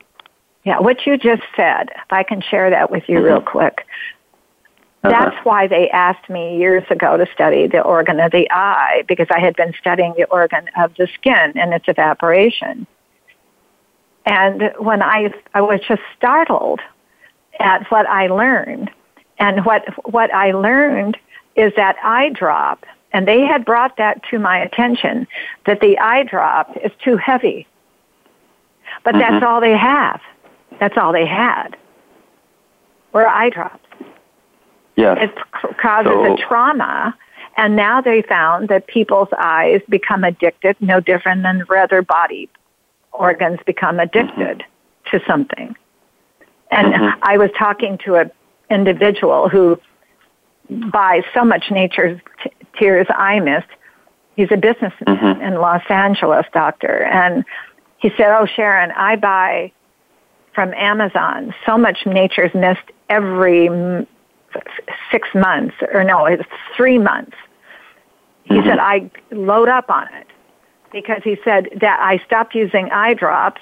[0.65, 1.91] Yeah, what you just said.
[1.91, 3.27] If I can share that with you mm-hmm.
[3.27, 3.87] real quick.
[5.03, 5.41] That's uh-huh.
[5.45, 9.39] why they asked me years ago to study the organ of the eye because I
[9.39, 12.87] had been studying the organ of the skin and its evaporation.
[14.25, 16.81] And when I I was just startled
[17.61, 18.91] at what I learned,
[19.39, 21.19] and what what I learned
[21.57, 25.27] is that eye drop, and they had brought that to my attention,
[25.67, 27.67] that the eye drop is too heavy.
[29.05, 29.33] But mm-hmm.
[29.33, 30.21] that's all they have.
[30.81, 31.77] That's all they had.
[33.13, 33.79] Were eye drops.
[34.97, 35.31] Yes.
[35.31, 37.17] It causes so, a trauma,
[37.57, 42.49] and now they found that people's eyes become addicted, no different than other body
[43.15, 45.17] organs become addicted mm-hmm.
[45.17, 45.77] to something.
[46.71, 47.21] And mm-hmm.
[47.23, 48.31] I was talking to an
[48.71, 49.81] individual who
[50.71, 53.67] buys so much Nature's t- Tears Eye Mist.
[54.37, 55.43] He's a businessman mm-hmm.
[55.43, 57.45] in Los Angeles, doctor, and
[57.99, 59.73] he said, "Oh, Sharon, I buy
[60.55, 64.07] from Amazon so much Nature's Mist every m-
[65.11, 66.43] six months, or no, it's
[66.77, 67.37] three months."
[68.45, 68.69] He mm-hmm.
[68.69, 70.27] said, "I load up on it."
[70.91, 73.61] Because he said that I stopped using eye drops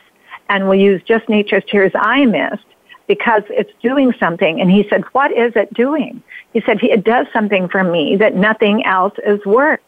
[0.48, 2.64] and will use just Nature's Tears Eye Mist
[3.06, 4.60] because it's doing something.
[4.60, 6.22] And he said, what is it doing?
[6.52, 9.84] He said, it does something for me that nothing else has worked.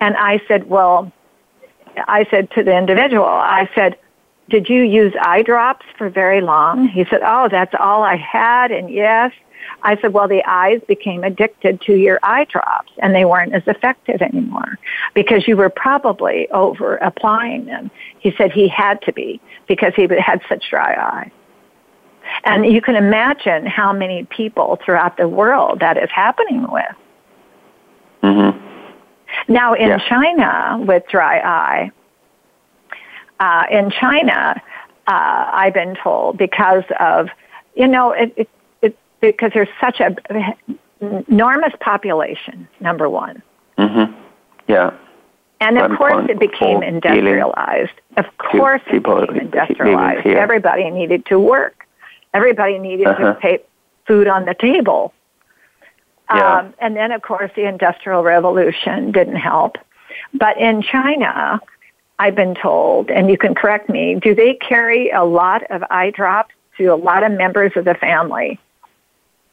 [0.00, 1.12] And I said, well,
[1.96, 3.96] I said to the individual, I said,
[4.50, 6.88] did you use eye drops for very long?
[6.88, 8.72] He said, Oh, that's all I had.
[8.72, 9.32] And yes.
[9.82, 13.62] I said, Well, the eyes became addicted to your eye drops and they weren't as
[13.66, 14.78] effective anymore
[15.14, 17.90] because you were probably over applying them.
[18.18, 21.30] He said he had to be because he had such dry eyes.
[22.44, 26.84] And you can imagine how many people throughout the world that is happening with.
[28.22, 29.52] Mm-hmm.
[29.52, 29.98] Now, in Yeah.
[30.08, 31.90] China, with dry eye,
[33.38, 34.60] uh, in China,
[35.06, 37.28] uh, I've been told because of,
[37.74, 38.48] you know, it, it,
[38.82, 40.14] it, because there's such a
[41.00, 43.42] enormous population, number one.
[43.78, 44.12] Mm-hmm.
[44.68, 44.92] Yeah.
[45.60, 47.92] And of course, it became industrialized.
[48.16, 50.26] Of course, it people became industrialized.
[50.26, 51.86] Everybody needed to work.
[52.32, 53.34] Everybody needed Uh-huh.
[53.34, 53.58] to pay
[54.06, 55.12] food on the table.
[56.32, 56.58] Yeah.
[56.58, 59.78] Um, and then, of course, the Industrial Revolution didn't help.
[60.32, 61.60] But in China,
[62.18, 66.10] I've been told, and you can correct me, do they carry a lot of eye
[66.10, 68.60] drops to a lot of members of the family?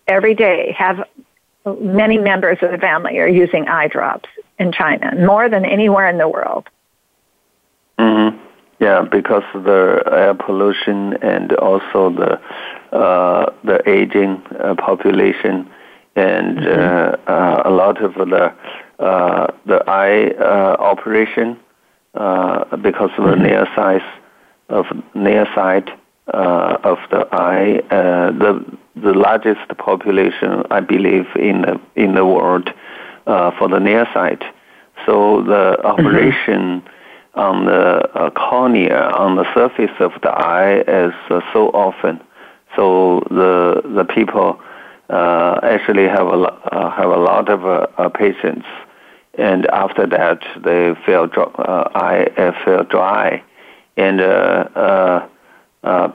[0.08, 1.04] Every day, have
[1.82, 6.18] many members of the family are using eye drops in China, more than anywhere in
[6.18, 6.70] the world.
[8.00, 8.38] Mm-hmm.
[8.80, 12.40] Yeah, because of the air pollution and also the
[12.96, 15.68] uh, the aging uh, population,
[16.16, 18.54] and uh, uh, a lot of the
[19.00, 21.60] uh, the eye uh, operation
[22.14, 24.02] uh, because of the near size
[24.70, 24.86] of
[25.16, 25.90] near sight
[26.34, 27.80] uh, of the eye.
[27.90, 32.70] Uh, the the largest population, I believe, in the in the world
[33.26, 34.44] uh, for the near sight.
[35.06, 36.84] So the operation
[37.38, 42.20] on the uh, cornea, on the surface of the eye, is uh, so often.
[42.76, 44.60] So the the people
[45.10, 48.66] uh, actually have a lo- uh, have a lot of uh, uh, patients,
[49.36, 53.44] and after that they feel dry, uh, eye uh, feel dry,
[53.96, 54.18] and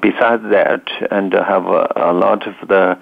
[0.01, 2.99] besides that, and have a, a lot of the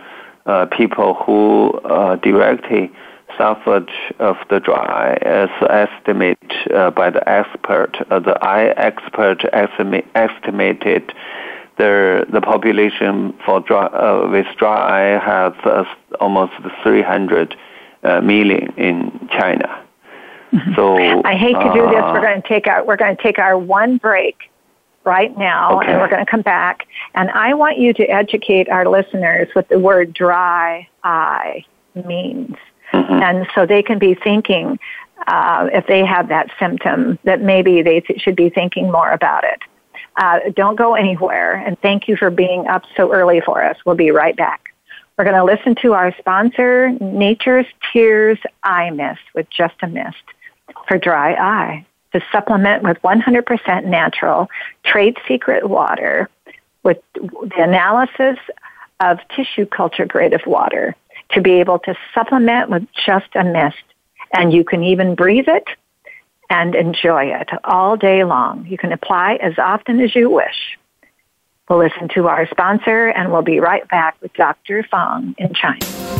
[0.77, 1.81] people who
[2.23, 2.91] directly
[3.37, 6.39] suffered of the dry as estimate
[6.75, 7.97] uh, by the expert.
[8.11, 11.13] Uh, the eye expert estimate, estimated
[11.79, 15.85] the the population for dry, uh, with dry eye has uh,
[16.21, 17.57] almost 300
[18.03, 19.85] uh, million in China.
[20.75, 22.03] So I hate to do this.
[22.03, 24.51] uh, We're going to take our we're going to take our one break
[25.05, 25.93] right now, Okay.
[25.93, 26.87] and we're going to come back.
[27.15, 31.65] And I want you to educate our listeners what the word dry eye
[32.07, 32.57] means,
[32.93, 33.23] mhm.
[33.23, 34.79] and so they can be thinking
[35.27, 39.45] uh, if they have that symptom that maybe they th- should be thinking more about
[39.45, 39.61] it.
[40.17, 43.77] Uh, don't go anywhere, and thank you for being up so early for us.
[43.85, 44.75] We'll be right back.
[45.17, 50.17] We're going to listen to our sponsor, Nature's Tears Eye Mist with Just a Mist
[50.89, 54.49] for dry eye to supplement with 100% natural
[54.85, 56.29] trade secret water
[56.83, 58.39] with the analysis
[59.01, 60.97] of tissue culture grade of water
[61.33, 63.77] to be able to supplement with just a mist.
[64.33, 65.65] And you can even breathe it
[66.49, 68.67] and enjoy it all day long.
[68.67, 70.79] You can apply as often as you wish.
[71.69, 74.85] We'll listen to our sponsor and we'll be right back with Dr.
[74.91, 76.20] Fong in China.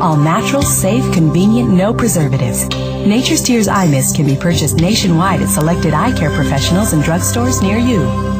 [0.00, 2.66] All natural, safe, convenient, no preservatives.
[2.68, 7.62] Nature's Tears Eye Mist can be purchased nationwide at selected eye care professionals and drugstores
[7.62, 8.39] near you.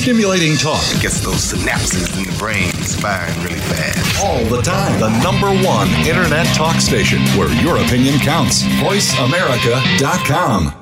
[0.00, 4.24] Stimulating talk it gets those synapses in the brain firing really fast.
[4.24, 4.98] All the time.
[4.98, 8.62] The number one internet talk station where your opinion counts.
[8.62, 10.72] VoiceAmerica.com.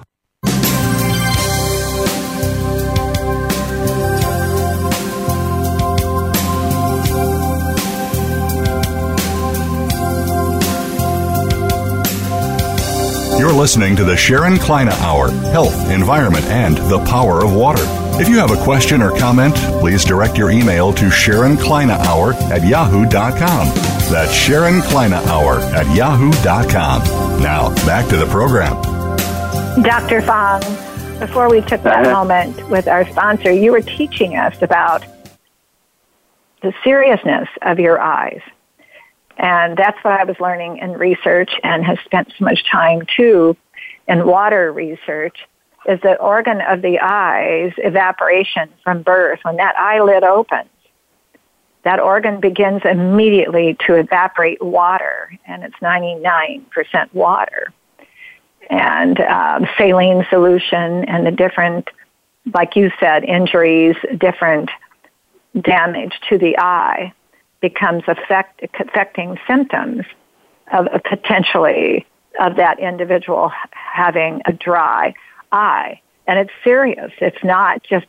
[13.37, 17.98] You're listening to the Sharon Kleyne Hour Health, Environment, and the Power of Water.
[18.21, 22.33] If you have a question or comment, please direct your email to Sharon Kleyne Hour
[22.53, 23.69] at yahoo.com.
[24.11, 27.03] That's Sharon Kleyne Hour at yahoo.com.
[27.41, 28.75] Now, back to the program.
[29.85, 30.21] Dr.
[30.23, 30.61] Fong,
[31.21, 32.25] before we took that uh-huh.
[32.25, 35.05] moment with our sponsor, you were teaching us about
[36.61, 38.41] the seriousness of your eyes.
[39.37, 43.57] And that's what I was learning in research and has spent so much time too
[44.09, 45.39] in water research
[45.89, 49.41] is the organ of the eyes evaporation from birth.
[49.43, 50.68] When that eyelid opens,
[51.82, 56.62] that organ begins immediately to evaporate water, and it's 99%
[57.14, 57.72] water.
[58.68, 61.89] And uh, saline solution and the different,
[62.53, 64.70] like you said, injuries, different
[65.59, 67.14] damage to the eye
[67.62, 70.05] becomes affect, affecting symptoms
[70.70, 72.07] of potentially
[72.39, 75.14] of that individual having a dry
[75.53, 76.01] eye.
[76.27, 77.13] And it's serious.
[77.21, 78.07] It's not just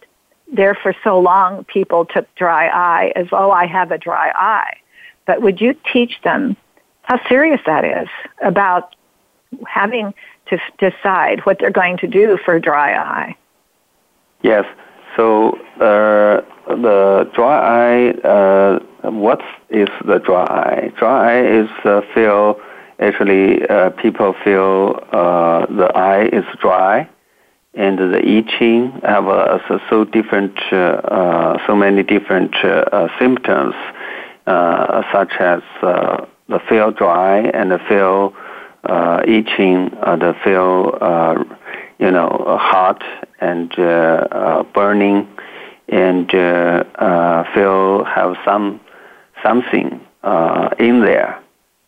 [0.51, 4.77] there for so long people took dry eye as, oh, I have a dry eye.
[5.25, 6.57] But would you teach them
[7.03, 8.09] how serious that is
[8.41, 8.95] about
[9.67, 10.13] having
[10.47, 13.35] to decide what they're going to do for dry eye?
[14.41, 14.65] Yes.
[15.15, 18.79] So uh, the dry eye, uh,
[19.09, 20.91] what is the dry eye?
[20.97, 22.59] Dry eye is uh, feel
[22.99, 27.07] actually uh, people feel uh, the eye is dry
[27.79, 29.57] and the itching have uh,
[29.89, 33.73] so, different, uh, uh, so many different uh, symptoms,
[34.47, 38.35] uh, such as uh, the feel dry and the feel
[39.25, 41.47] itching, the feel,
[41.99, 43.01] you know, hot
[43.39, 43.69] and
[44.73, 45.25] burning,
[45.87, 46.29] and
[47.53, 48.81] feel have some
[49.41, 50.01] something
[50.79, 51.41] in there.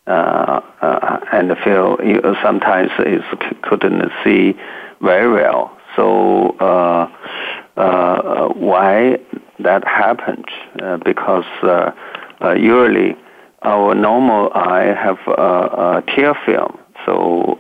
[0.08, 1.98] and feel
[2.42, 3.24] sometimes is
[3.64, 4.56] couldn't see
[5.02, 5.78] very well.
[5.96, 7.08] So uh,
[7.78, 9.18] uh, why
[9.60, 10.46] that happened?
[10.82, 11.92] Uh, because uh,
[12.42, 13.16] uh, usually
[13.62, 16.78] our normal eye have a, tear film.
[17.06, 17.60] So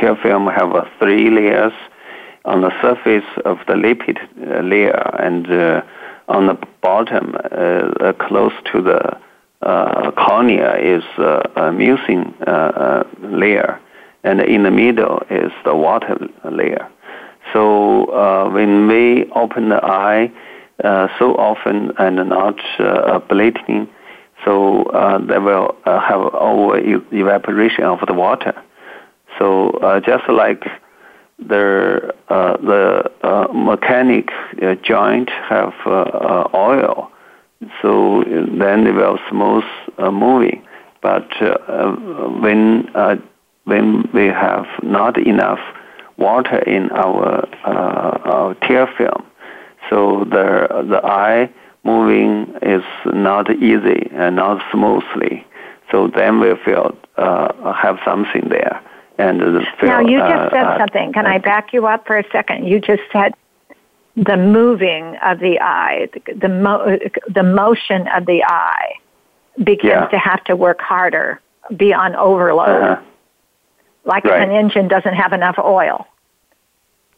[0.00, 1.72] tear film have three layers
[2.44, 4.18] on the surface of the lipid
[4.68, 5.82] layer and
[6.28, 7.36] on the bottom,
[8.18, 12.32] close to the cornea, is a mucin
[13.20, 13.80] layer
[14.22, 16.16] and in the middle is the water
[16.50, 16.88] layer.
[17.52, 20.32] So uh, when we open the eye
[20.84, 23.88] uh, so often and not uh, bleeding,
[24.44, 26.78] so uh, they will uh, have over
[27.12, 28.54] evaporation of the water.
[29.38, 30.64] So uh, just like
[31.38, 34.30] the the mechanic
[34.82, 35.72] joint have
[36.54, 37.10] oil,
[37.82, 39.64] so then they will smooth
[39.98, 40.62] moving.
[41.02, 41.28] But
[42.40, 42.88] when
[43.64, 45.60] when we have not enough
[46.20, 49.26] water in our, uh, our tear film,
[49.88, 51.50] so the the eye
[51.82, 55.44] moving is not easy and not smoothly.
[55.90, 58.80] So then we feel uh, have something there.
[59.18, 59.40] And
[59.80, 61.12] feel, now you just uh, said uh, something.
[61.12, 62.68] Can I back you up for a second?
[62.68, 63.34] You just said
[64.16, 66.98] the moving of the eye, the the, mo-
[67.28, 68.92] the motion of the eye
[69.62, 70.06] begins yeah.
[70.08, 71.40] to have to work harder,
[71.76, 72.68] be on overload.
[72.68, 73.02] Uh-huh
[74.04, 74.48] like right.
[74.48, 76.06] an engine doesn't have enough oil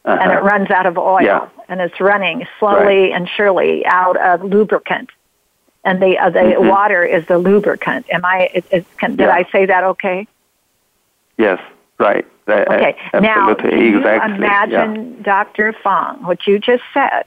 [0.04, 0.18] uh-huh.
[0.20, 1.48] and it runs out of oil yeah.
[1.68, 3.12] and it's running slowly right.
[3.12, 5.10] and surely out of lubricant
[5.84, 6.68] and the uh, the mm-hmm.
[6.68, 9.34] water is the lubricant am i is, is, can, did yeah.
[9.34, 10.26] i say that okay
[11.38, 11.60] yes
[11.98, 15.22] right okay now can you imagine yeah.
[15.22, 17.24] dr fong what you just said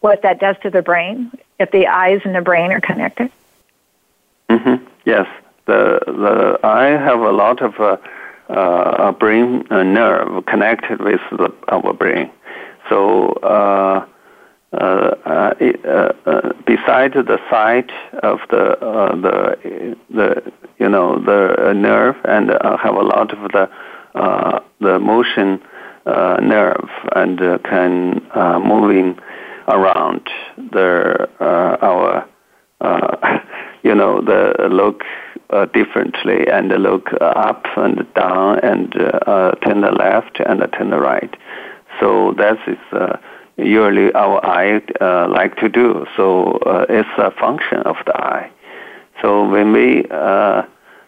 [0.00, 3.30] what that does to the brain if the eyes and the brain are connected
[4.48, 4.84] mm-hmm.
[5.04, 5.26] yes
[5.66, 7.98] the the eye have a lot of uh,
[8.48, 12.30] uh, brain uh, nerve connected with the, our brain.
[12.88, 14.06] So uh,
[14.72, 15.82] uh, uh, it,
[16.66, 17.90] beside the sight
[18.22, 18.76] of the
[19.22, 23.70] the the you know the nerve and have a lot of the
[24.80, 25.60] the motion
[26.06, 28.20] nerve and can
[28.62, 29.18] moving
[29.68, 30.28] around
[30.70, 32.28] the our
[33.82, 35.02] you know the look
[35.50, 38.94] uh, differently and look up and down and
[39.26, 41.34] uh, turn the left and turn the right.
[42.00, 43.16] So that is uh,
[43.56, 46.06] usually our eye uh, like to do.
[46.16, 48.50] So uh, it's a function of the eye.
[49.22, 50.62] So when we uh,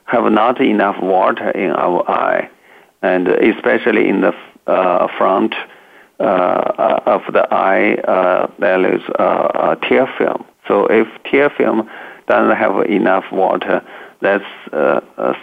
[0.07, 2.51] have not enough water in our eye,
[3.03, 4.35] and especially in the
[4.67, 5.55] uh, front
[6.19, 10.45] uh, of the eye, uh, there is a tear film.
[10.67, 11.89] So if tear film
[12.29, 13.83] doesn't have enough water,
[14.21, 15.35] that's uh, uh,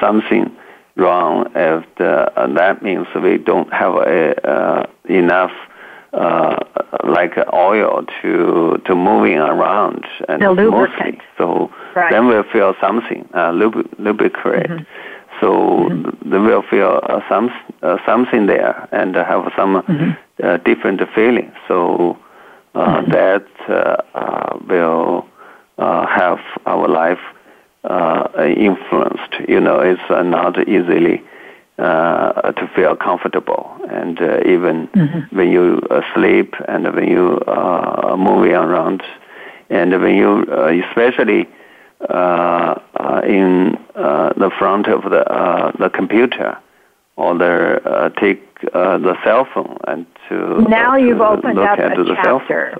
[0.00, 0.54] something
[0.96, 5.52] wrong if the, uh, that means we don't have a, uh, enough
[6.12, 6.56] uh,
[7.04, 11.20] like oil to to moving around and The lubricant.
[11.36, 12.10] So Right.
[12.10, 14.70] then we'll feel something uh, lub- lubricate.
[14.70, 14.84] Mm-hmm.
[15.40, 15.88] So
[16.24, 17.50] they will feel uh, some
[17.82, 20.10] uh, something there and have some Mm-hmm.
[20.42, 21.52] uh, different feeling.
[21.68, 22.16] So
[22.74, 25.26] uh, that uh, uh, will
[25.78, 27.20] uh, have our life
[27.86, 29.32] uh, influenced.
[29.48, 31.22] You know, it's uh, not easily
[31.78, 34.88] uh, to feel comfortable, and uh, even
[35.30, 39.02] when you uh, sleep and when you uh, moving around,
[39.70, 41.48] and when you uh, especially
[42.10, 46.56] uh, uh, in uh, the front of the uh, the computer
[47.16, 48.42] or the uh, take
[48.74, 52.78] uh, the cell phone and to now uh, you've to opened up a chapter.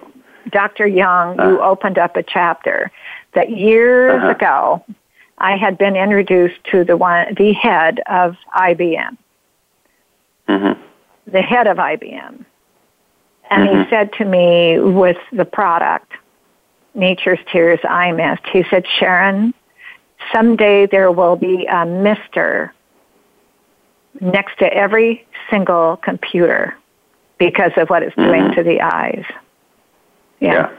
[0.50, 0.86] Dr.
[0.86, 1.70] Young, you Uh.
[1.72, 2.90] opened up a chapter
[3.34, 4.28] that years Uh-huh.
[4.30, 4.84] ago
[5.38, 9.18] I had been introduced to the one the head of IBM.
[10.48, 10.76] Mhm.
[11.26, 12.46] The head of IBM.
[13.50, 13.84] And Mhm.
[13.84, 16.10] he said to me with the product,
[16.94, 19.52] Nature's Tears Eye Mist, he said, Sharon,
[20.32, 22.72] someday there will be a mister
[24.20, 26.74] next to every single computer
[27.36, 28.54] because of what it's doing Mhm.
[28.54, 29.24] to the eyes.
[30.40, 30.70] Yeah.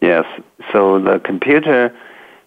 [0.00, 0.24] Yes.
[0.72, 1.96] So the computer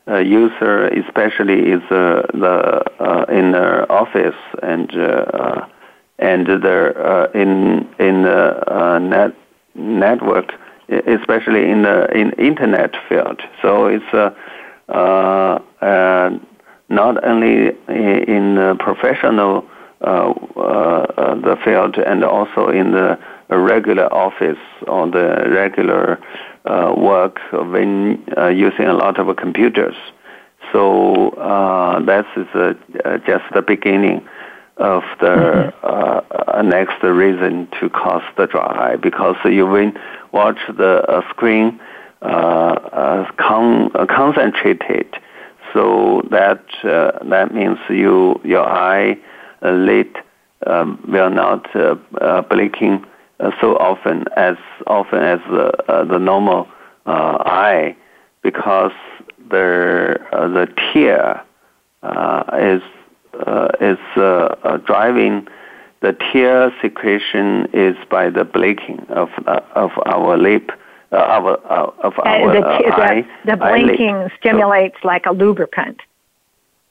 [0.08, 5.66] uh, user, especially, is uh, the uh, in the office and uh,
[6.20, 9.36] and the uh, in in the uh, net
[9.76, 10.54] network,
[10.90, 13.42] especially in the in internet field.
[13.62, 14.32] So it's uh,
[14.90, 16.30] uh, uh,
[16.90, 19.66] not only in the professional
[20.02, 23.20] uh, uh, the field and also in the
[23.58, 26.20] regular office or the regular
[26.66, 29.96] uh, work when uh, using a lot of computers.
[30.72, 34.28] So uh, that is uh, just the beginning
[34.78, 39.92] of the uh, uh, next reason to cause the dry eye because you will
[40.32, 41.80] watch the uh, screen
[42.22, 45.08] uh, uh, con- uh, concentrated.
[45.74, 49.18] So that uh, that means you your eye
[49.62, 50.16] uh, lid
[50.66, 53.06] um, will not uh, uh, blinking
[53.40, 56.68] uh, so often as often as the uh, the normal
[57.06, 57.96] uh, eye
[58.42, 58.92] because
[59.50, 61.42] the uh, the tear
[62.04, 62.82] uh, is
[63.46, 64.22] uh, is uh,
[64.64, 65.48] uh, driving
[66.02, 70.72] the tear secretion is by the blinking of uh, of our lip
[71.12, 76.00] uh, our uh, of Uh, our the, uh, eye the blinking stimulates like a lubricant.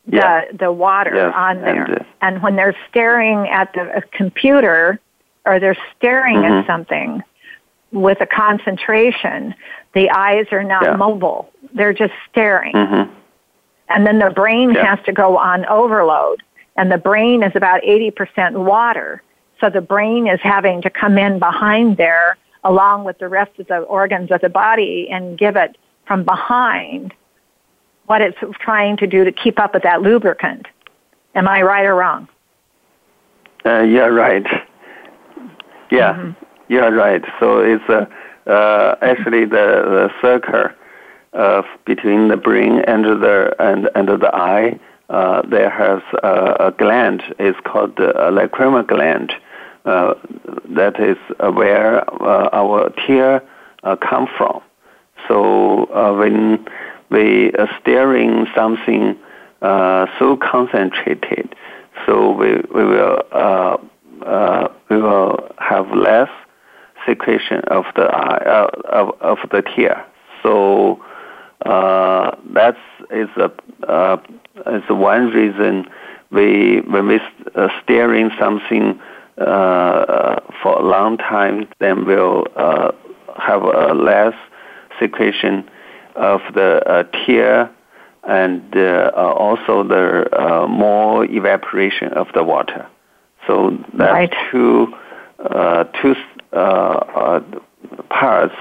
[0.07, 0.44] The Yeah.
[0.53, 4.99] the water Yes, on there, and, uh, and when they're staring at the uh, computer
[5.49, 6.61] or they're staring Mhm.
[6.61, 7.22] at something
[7.90, 9.55] with a concentration,
[9.94, 10.96] the eyes are not Yeah.
[10.96, 12.76] mobile; they're just staring.
[12.76, 13.05] hmm
[13.90, 14.84] And then the brain Yeah.
[14.84, 16.42] has to go on overload.
[16.76, 19.22] And the brain is about 80% water.
[19.61, 23.66] So the brain is having to come in behind there along with the rest of
[23.68, 27.14] the organs of the body and give it from behind
[28.07, 30.66] what it's trying to do to keep up with that lubricant.
[31.34, 32.28] Am I right or wrong?
[33.64, 34.46] Uh, yeah, right.
[35.91, 36.45] Yeah, Mm-hmm.
[36.68, 37.24] you're right.
[37.41, 38.07] So it's uh,
[38.51, 39.66] uh, actually the,
[39.97, 40.68] the circle
[41.32, 44.78] of between the brain and the and, and the eye.
[45.11, 47.22] Uh, there has a, a gland.
[47.39, 49.32] It's called the lacrimal gland.
[49.86, 50.14] Uh,
[50.68, 53.43] that is uh, where uh, our tear
[53.84, 54.61] uh, come from.
[55.26, 56.66] So uh, when
[57.11, 59.16] we are staring something
[59.62, 61.55] uh, so concentrated,
[62.05, 63.22] so we, we will
[64.28, 66.28] uh, uh, we will have less
[67.06, 70.04] secretion of the eye uh, of, of the tear.
[70.42, 71.02] So
[71.64, 72.78] uh, that's
[73.10, 73.50] is a
[73.88, 74.18] uh,
[74.66, 75.86] is one reason
[76.30, 77.20] we when we
[77.54, 79.00] uh, staring something
[79.38, 82.92] uh, for a long time, then we'll uh,
[83.38, 84.34] have a less
[85.00, 85.68] secretion
[86.16, 87.70] of the uh, tear
[88.24, 92.86] and uh, uh, also the uh, more evaporation of the water.
[93.49, 94.34] So that's Right.
[94.53, 94.94] two
[95.40, 96.14] uh, two
[96.53, 97.40] uh, uh,
[98.11, 98.55] parts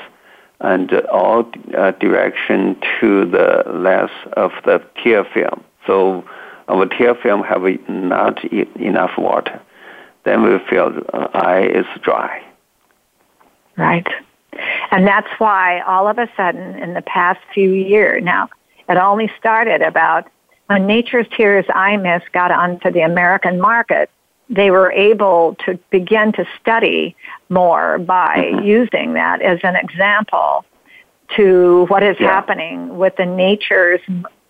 [0.60, 1.46] and all
[1.78, 5.64] uh, direction to the less of the tear film.
[5.86, 6.24] So
[6.68, 9.60] our tear film have not e- enough water.
[10.24, 12.44] Then we feel uh, eye is dry.
[13.76, 14.08] Right.
[14.92, 18.50] And that's why all of a sudden in the past few years now,
[18.90, 20.28] it only started about
[20.68, 24.10] when Nature's Tears Eye Mist got onto the American market,
[24.50, 27.16] they were able to begin to study
[27.50, 28.66] more by mm-hmm.
[28.66, 30.66] using that as an example
[31.36, 32.28] to what is Yeah.
[32.28, 34.02] happening with the nature's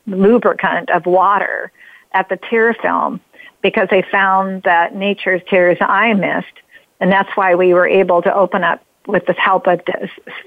[0.05, 1.71] lubricant of water
[2.13, 3.19] at the tear film
[3.61, 6.53] because they found that Nature's Tears eye mist,
[6.99, 9.81] and that's why we were able to open up with the help of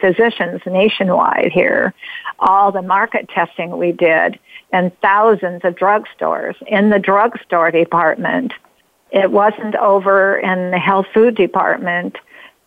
[0.01, 1.95] physicians nationwide here,
[2.39, 4.39] all the market testing we did
[4.73, 6.55] and thousands of drugstores.
[6.67, 8.53] In the drugstore department,
[9.13, 12.17] it wasn't over in the health food department.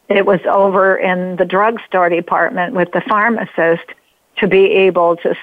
[0.09, 3.85] It was over in the drugstore department with the pharmacist
[4.37, 5.35] to be able to,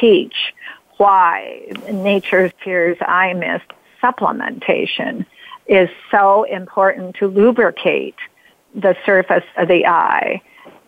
[0.00, 0.54] teach
[0.96, 3.64] why Nature's Tears Eye Mist
[4.02, 5.24] supplementation
[5.66, 8.16] is so important to lubricate
[8.74, 10.40] the surface of the eye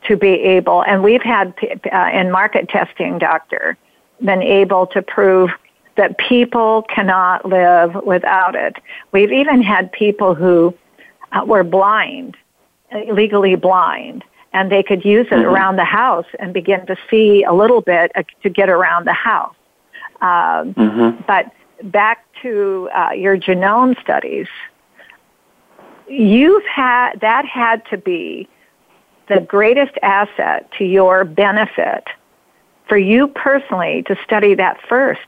[0.09, 1.55] to be able, and we've had
[1.93, 3.77] uh, in market testing, doctor,
[4.21, 5.51] been able to prove
[5.97, 8.77] that people cannot live without it.
[9.13, 10.75] We've even had people who
[11.33, 12.37] uh, were blind,
[13.11, 15.49] legally blind, and they could use it mm-hmm.
[15.49, 19.13] around the house and begin to see a little bit uh, to get around the
[19.13, 19.55] house.
[20.21, 21.23] Um, mm-hmm.
[21.27, 24.47] But back to uh, your genome studies,
[26.09, 28.49] you've had that had to be
[29.29, 32.05] the greatest asset to your benefit
[32.89, 35.21] for you personally to study that first.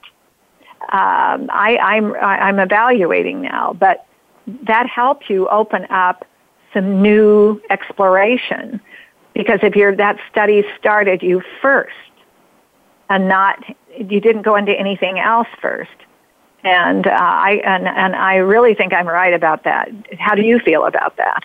[0.93, 4.07] Um, I, I'm I'm evaluating now, but
[4.67, 6.25] that helped you open up
[6.73, 8.81] some new exploration
[9.35, 11.93] because if your that study started you first
[13.09, 13.63] and not
[13.97, 15.91] you didn't go into anything else first
[16.65, 19.91] and uh, I and and I really think I'm right about that.
[20.19, 21.45] How do you feel about that?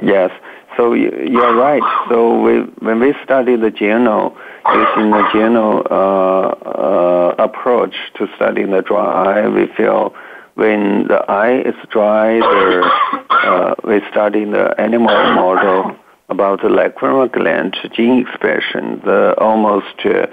[0.00, 0.30] Yes,
[0.76, 1.82] so you're right.
[2.08, 4.36] So we, when we study the genome
[4.66, 10.14] using the general uh, uh, approach to study the dry eye, we feel
[10.54, 15.96] when the eye is dry, uh, we study the animal model
[16.28, 19.00] about the lacrimal gland gene expression.
[19.04, 20.26] The almost uh,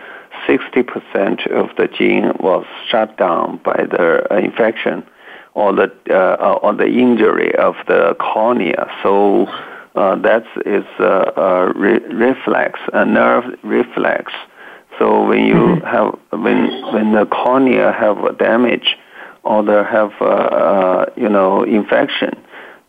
[0.48, 5.04] 60% of the gene was shut down by the uh, infection
[5.54, 8.88] or the uh, or the injury of the cornea.
[9.04, 9.48] So
[9.96, 14.32] uh, that is a, a re- reflex, a nerve reflex.
[14.98, 15.86] So when you mm-hmm.
[15.86, 18.98] have when when the cornea have damage
[19.44, 22.32] or they have uh, uh, you know infection,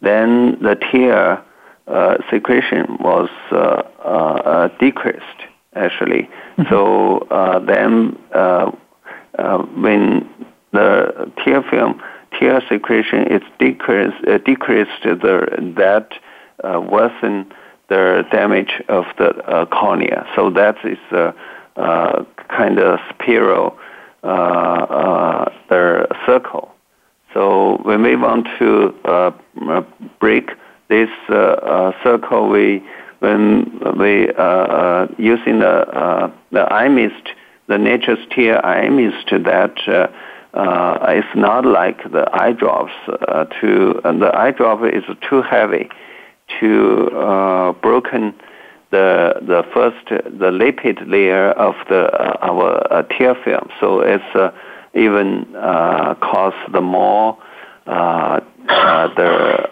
[0.01, 1.43] then the tear
[1.87, 5.41] uh, secretion was uh, uh, decreased
[5.75, 6.29] actually.
[6.59, 6.63] Mm-hmm.
[6.71, 8.71] So uh, then, uh,
[9.39, 10.29] uh, when
[10.73, 12.03] the tear film
[12.39, 16.11] tear secretion is decreased, uh, decreased the, that
[16.65, 17.53] uh, worsen
[17.91, 20.27] the damage of the uh, cornea.
[20.37, 21.35] So that is a
[21.77, 23.77] uh, kind of spiral,
[24.23, 26.73] uh, uh, the circle.
[27.35, 29.31] So when we want to uh,
[30.21, 30.51] break
[30.89, 32.83] this uh, uh, circle, we
[33.21, 37.29] when we uh, uh, using the uh, the eye mist,
[37.67, 40.09] the nature's tear eye mist that uh,
[40.57, 42.93] uh, it's not like the eye drops.
[43.09, 45.89] Uh, to uh, the eye drop is too heavy
[46.59, 48.35] to uh, broken
[48.91, 53.69] the the first the lipid layer of the uh, our uh, tear film.
[53.81, 54.51] So it's uh,
[54.95, 57.39] even uh, cause the more
[57.87, 59.69] uh, uh, the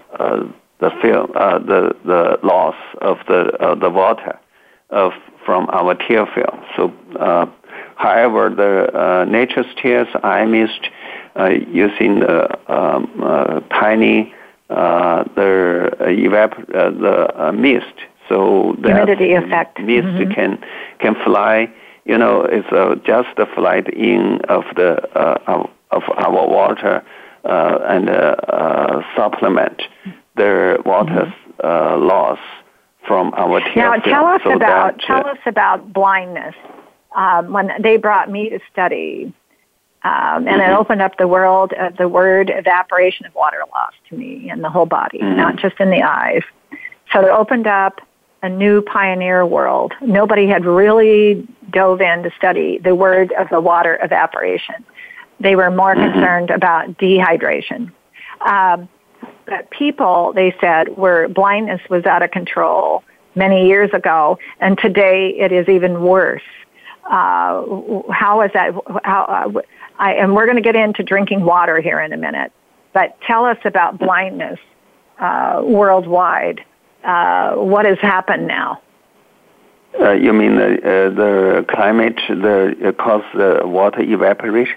[0.81, 4.39] the film, the the loss of the the water
[4.91, 5.13] of
[5.45, 6.63] from our tear film.
[6.77, 6.93] So,
[7.97, 10.91] however, the nature's tears eye mist
[11.37, 14.33] uh, using the um, tiny
[14.71, 17.95] Uh, uh, uh, the evap the mist.
[18.29, 20.33] So the humidity effect mist mm-hmm.
[20.33, 20.59] can
[20.99, 21.73] can fly.
[22.05, 22.69] You know, it's
[23.05, 25.03] just the flight in of the
[25.47, 27.03] of, of our water
[27.45, 28.09] and
[29.17, 29.83] supplement
[30.37, 31.67] their water mm-hmm.
[31.67, 32.39] uh, loss
[33.07, 36.55] from our tear Now, tell us so about that, tell us about blindness.
[37.17, 39.33] Um, when they brought me to study,
[40.05, 40.73] um, and mm-hmm.
[40.73, 44.63] it opened up the world of the word evaporation of water loss to me in
[44.63, 45.37] the whole body, mm-hmm.
[45.37, 46.43] not just in the eyes.
[47.13, 48.01] So it opened up
[48.43, 49.93] a new pioneer world.
[50.01, 54.85] Nobody had really dove in to study the word of the water evaporation.
[55.41, 56.13] They were more mm-hmm.
[56.13, 57.93] concerned about dehydration.
[58.41, 58.89] Um,
[59.47, 63.03] that people, they said, were blindness was out of control
[63.35, 66.43] many years ago, and today it is even worse.
[67.05, 67.65] Uh,
[68.13, 68.75] how is that?
[69.03, 69.63] How, uh,
[69.99, 72.53] I, and we're going to get into drinking water here in a minute,
[72.93, 74.59] but tell us about blindness
[75.19, 76.65] uh, worldwide.
[77.03, 78.81] Uh, what has happened now?
[79.99, 84.77] Uh, you mean the, uh, the climate the cause the water evaporation?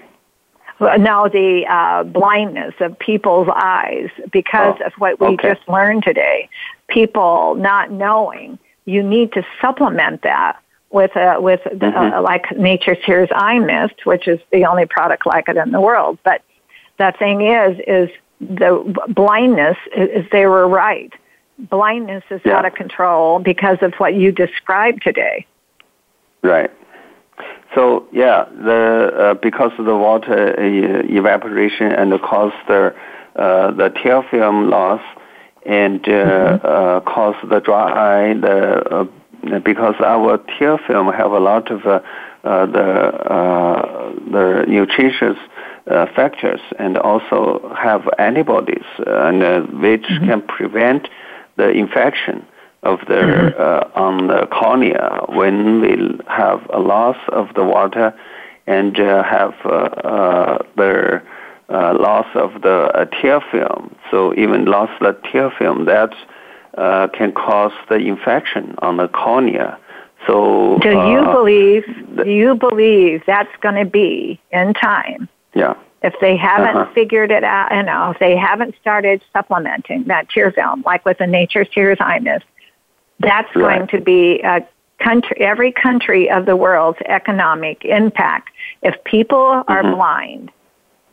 [0.80, 5.54] now the uh, blindness of people's eyes because oh, of what we okay.
[5.54, 6.48] just learned today.
[6.88, 10.56] People not knowing you need to supplement that
[10.92, 12.22] with a, with mm-hmm.
[12.22, 16.18] like Nature's Tears Eye Mist, which is the only product like it in the world.
[16.22, 16.42] But
[16.98, 21.12] The thing is, is the blindness is they were right.
[21.58, 22.58] Blindness is Yeah.
[22.58, 25.46] out of control because of what you described today.
[26.42, 26.70] Right.
[27.74, 32.94] So yeah, the uh, because of the water uh, evaporation and cause the
[33.36, 35.00] uh, the tear film loss
[35.64, 37.88] and uh, uh, cause the dry
[38.30, 38.34] eye.
[38.34, 39.06] The uh,
[39.64, 42.00] because our tear film have a lot of uh,
[42.44, 45.36] uh, the uh, the nutritious
[45.90, 51.08] uh, factors and also have antibodies uh, and uh, which can prevent
[51.56, 52.44] the infection
[52.82, 58.14] of the uh, on the cornea when we have a loss of the water
[58.66, 61.22] and uh, have uh, uh, the
[61.68, 63.94] uh, loss of the uh, tear film.
[64.10, 66.12] So even loss of the tear film that
[66.76, 69.78] uh, can cause the infection on the cornea.
[70.26, 71.84] So Do you uh, believe?
[72.16, 75.28] Do you believe that's going to be in time?
[75.54, 75.74] yeah.
[76.04, 76.92] If they haven't Uh-huh.
[76.94, 81.18] figured it out, you know, if they haven't started supplementing that tear film, like with
[81.18, 82.44] the Nature's Tears Eye Mist,
[83.20, 83.76] that's Right.
[83.76, 84.66] going to be a
[84.98, 88.50] country, every country of the world's economic impact.
[88.82, 89.94] If people are Mhm.
[89.94, 90.50] blind,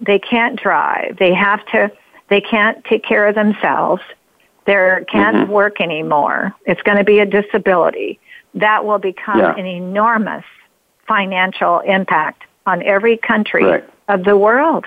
[0.02, 1.18] they can't drive.
[1.18, 1.92] They have to.
[2.30, 4.02] They can't take care of themselves.
[4.70, 5.48] They can't Mhm.
[5.48, 6.54] work anymore.
[6.68, 8.20] It's going to be a disability.
[8.54, 9.56] That will become Yeah.
[9.58, 10.46] an enormous
[11.08, 13.84] financial impact on every country Right.
[14.10, 14.86] of the world.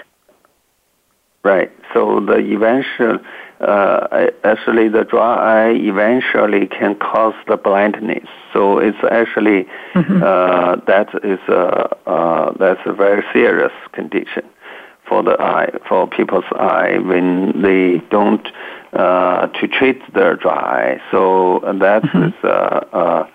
[1.43, 1.72] Right.
[1.93, 3.18] So the eventual,
[3.61, 8.28] uh, actually, the dry eye eventually can cause the blindness.
[8.53, 9.66] So it's actually
[9.97, 11.64] uh, that is a
[12.07, 14.45] uh, that's a very serious condition
[15.09, 18.47] for the eye for people's eye when they don't
[18.93, 21.01] uh, to treat their dry.
[21.11, 23.26] So that is uh, uh,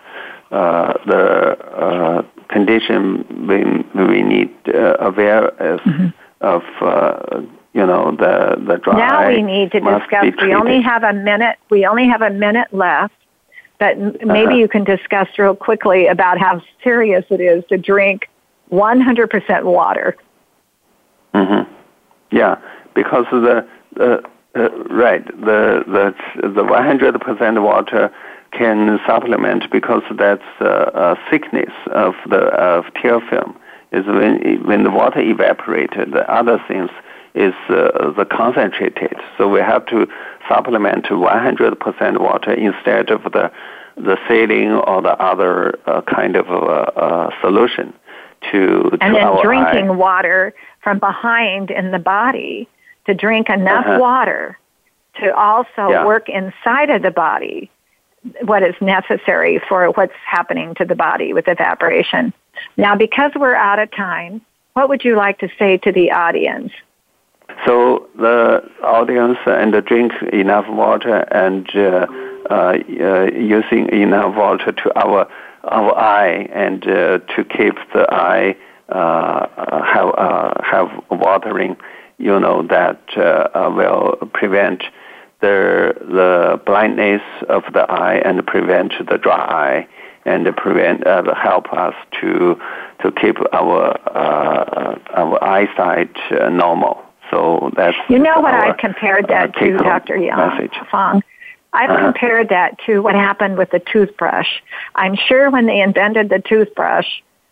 [0.52, 3.64] uh, the uh, condition we
[4.06, 5.82] we need uh, aware of,
[6.42, 7.42] of uh,
[7.74, 10.34] you know the the dry now we need to discuss.
[10.42, 11.58] We only have a minute.
[11.70, 13.14] We only have a minute left.
[13.80, 14.56] But maybe Uh-huh.
[14.56, 18.28] you can discuss real quickly about how serious it is to drink
[18.72, 20.16] 100% water.
[21.34, 21.62] hmm
[22.32, 22.58] Yeah,
[22.96, 23.68] because of the
[24.00, 24.22] uh,
[24.58, 25.26] uh, right.
[25.26, 26.16] The the
[26.48, 28.12] the 100% water
[28.52, 33.58] can supplement because that's uh, uh, thickness of the of tear film.
[33.92, 36.90] Is when when the water evaporated the other things
[37.36, 39.16] is uh, the concentrated.
[39.38, 40.08] So we have to
[40.50, 43.52] supplement to 100% water instead of the
[43.96, 47.94] the saline or the other uh, kind of uh, uh, solution
[48.52, 49.96] to and to then our drinking eye.
[49.96, 50.54] water
[50.84, 52.68] from behind in the body
[53.08, 54.00] to drink enough Uh-huh.
[54.00, 54.58] water
[55.22, 56.06] to also Yeah.
[56.06, 57.70] work inside of the body
[58.42, 62.34] what is necessary for what's happening to the body with evaporation.
[62.76, 64.42] Now, because we're out of time,
[64.74, 66.72] what would you like to say to the audience?
[67.66, 72.06] So the audience and drink enough water and uh,
[72.50, 75.28] uh, uh, using enough water to our
[75.64, 78.56] our eye and uh, to keep the eye
[78.90, 81.76] uh, uh, have uh, have watering.
[82.18, 84.84] You know that uh, uh, will prevent
[85.42, 89.88] the the blindness of the eye and prevent the dry eye
[90.26, 92.60] and prevent uh, help us to
[93.04, 97.04] to keep our uh, our eyesight uh, normal.
[97.30, 100.18] So that's You know what I've compared uh, that to, Dr.
[100.18, 100.70] Yang.
[100.90, 101.22] Fong?
[101.74, 102.06] I've Uh-huh.
[102.06, 104.48] compared that to what happened with the toothbrush.
[104.96, 107.08] I'm sure when they invented the toothbrush,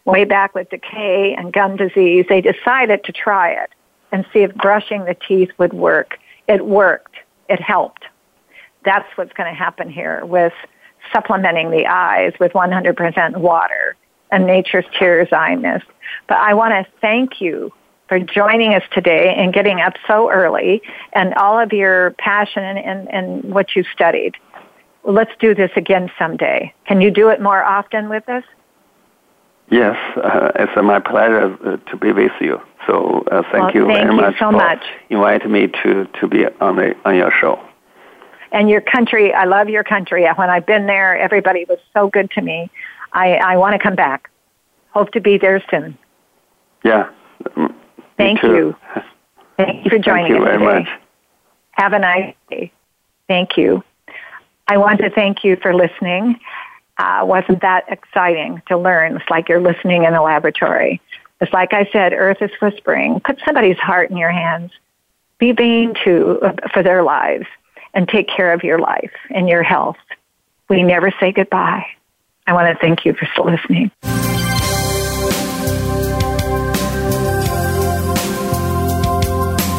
[0.06, 3.70] way back with decay and gum disease, they decided to try it
[4.12, 6.18] and see if brushing the teeth would work.
[6.48, 7.16] It worked.
[7.50, 8.06] It helped.
[8.84, 10.54] That's what's going to happen here with
[11.14, 13.96] supplementing the eyes with 100% water
[14.32, 15.86] and Nature's Tears Eye Mist.
[16.28, 17.72] But I want to thank you
[18.08, 20.82] for joining us today and getting up so early
[21.14, 24.36] and all of your passion and, and what you studied.
[25.04, 26.74] Let's do this again someday.
[26.86, 28.44] Can you do it more often with us?
[29.70, 32.62] Yes, uh, it's uh, my pleasure uh, to be with you.
[32.86, 34.84] So uh, thank Well, you thank very you much so for much.
[35.10, 37.60] inviting me to, to be on the on your show.
[38.52, 40.26] And your country, I love your country.
[40.36, 42.70] When I've been there, everybody was so good to me.
[43.12, 44.30] I, I want to come back.
[44.92, 45.98] Hope to be there soon.
[46.84, 47.10] Yeah.
[48.18, 48.76] Thank you.
[49.58, 50.80] Thank you for joining Thank you us very today.
[50.84, 51.02] much.
[51.72, 52.72] Have a nice day.
[53.28, 53.84] Thank you.
[54.68, 56.40] I want to thank you for listening.
[56.98, 59.18] Uh, wasn't that exciting to learn?
[59.18, 61.02] It's like you're listening in a laboratory.
[61.42, 63.20] It's like I said, Earth is whispering.
[63.20, 64.72] Put somebody's heart in your hands.
[65.38, 67.46] Be vain uh, for their lives
[67.94, 69.98] and take care of your life and your health.
[70.70, 71.86] We never say goodbye.
[72.48, 73.92] I want to thank you for listening.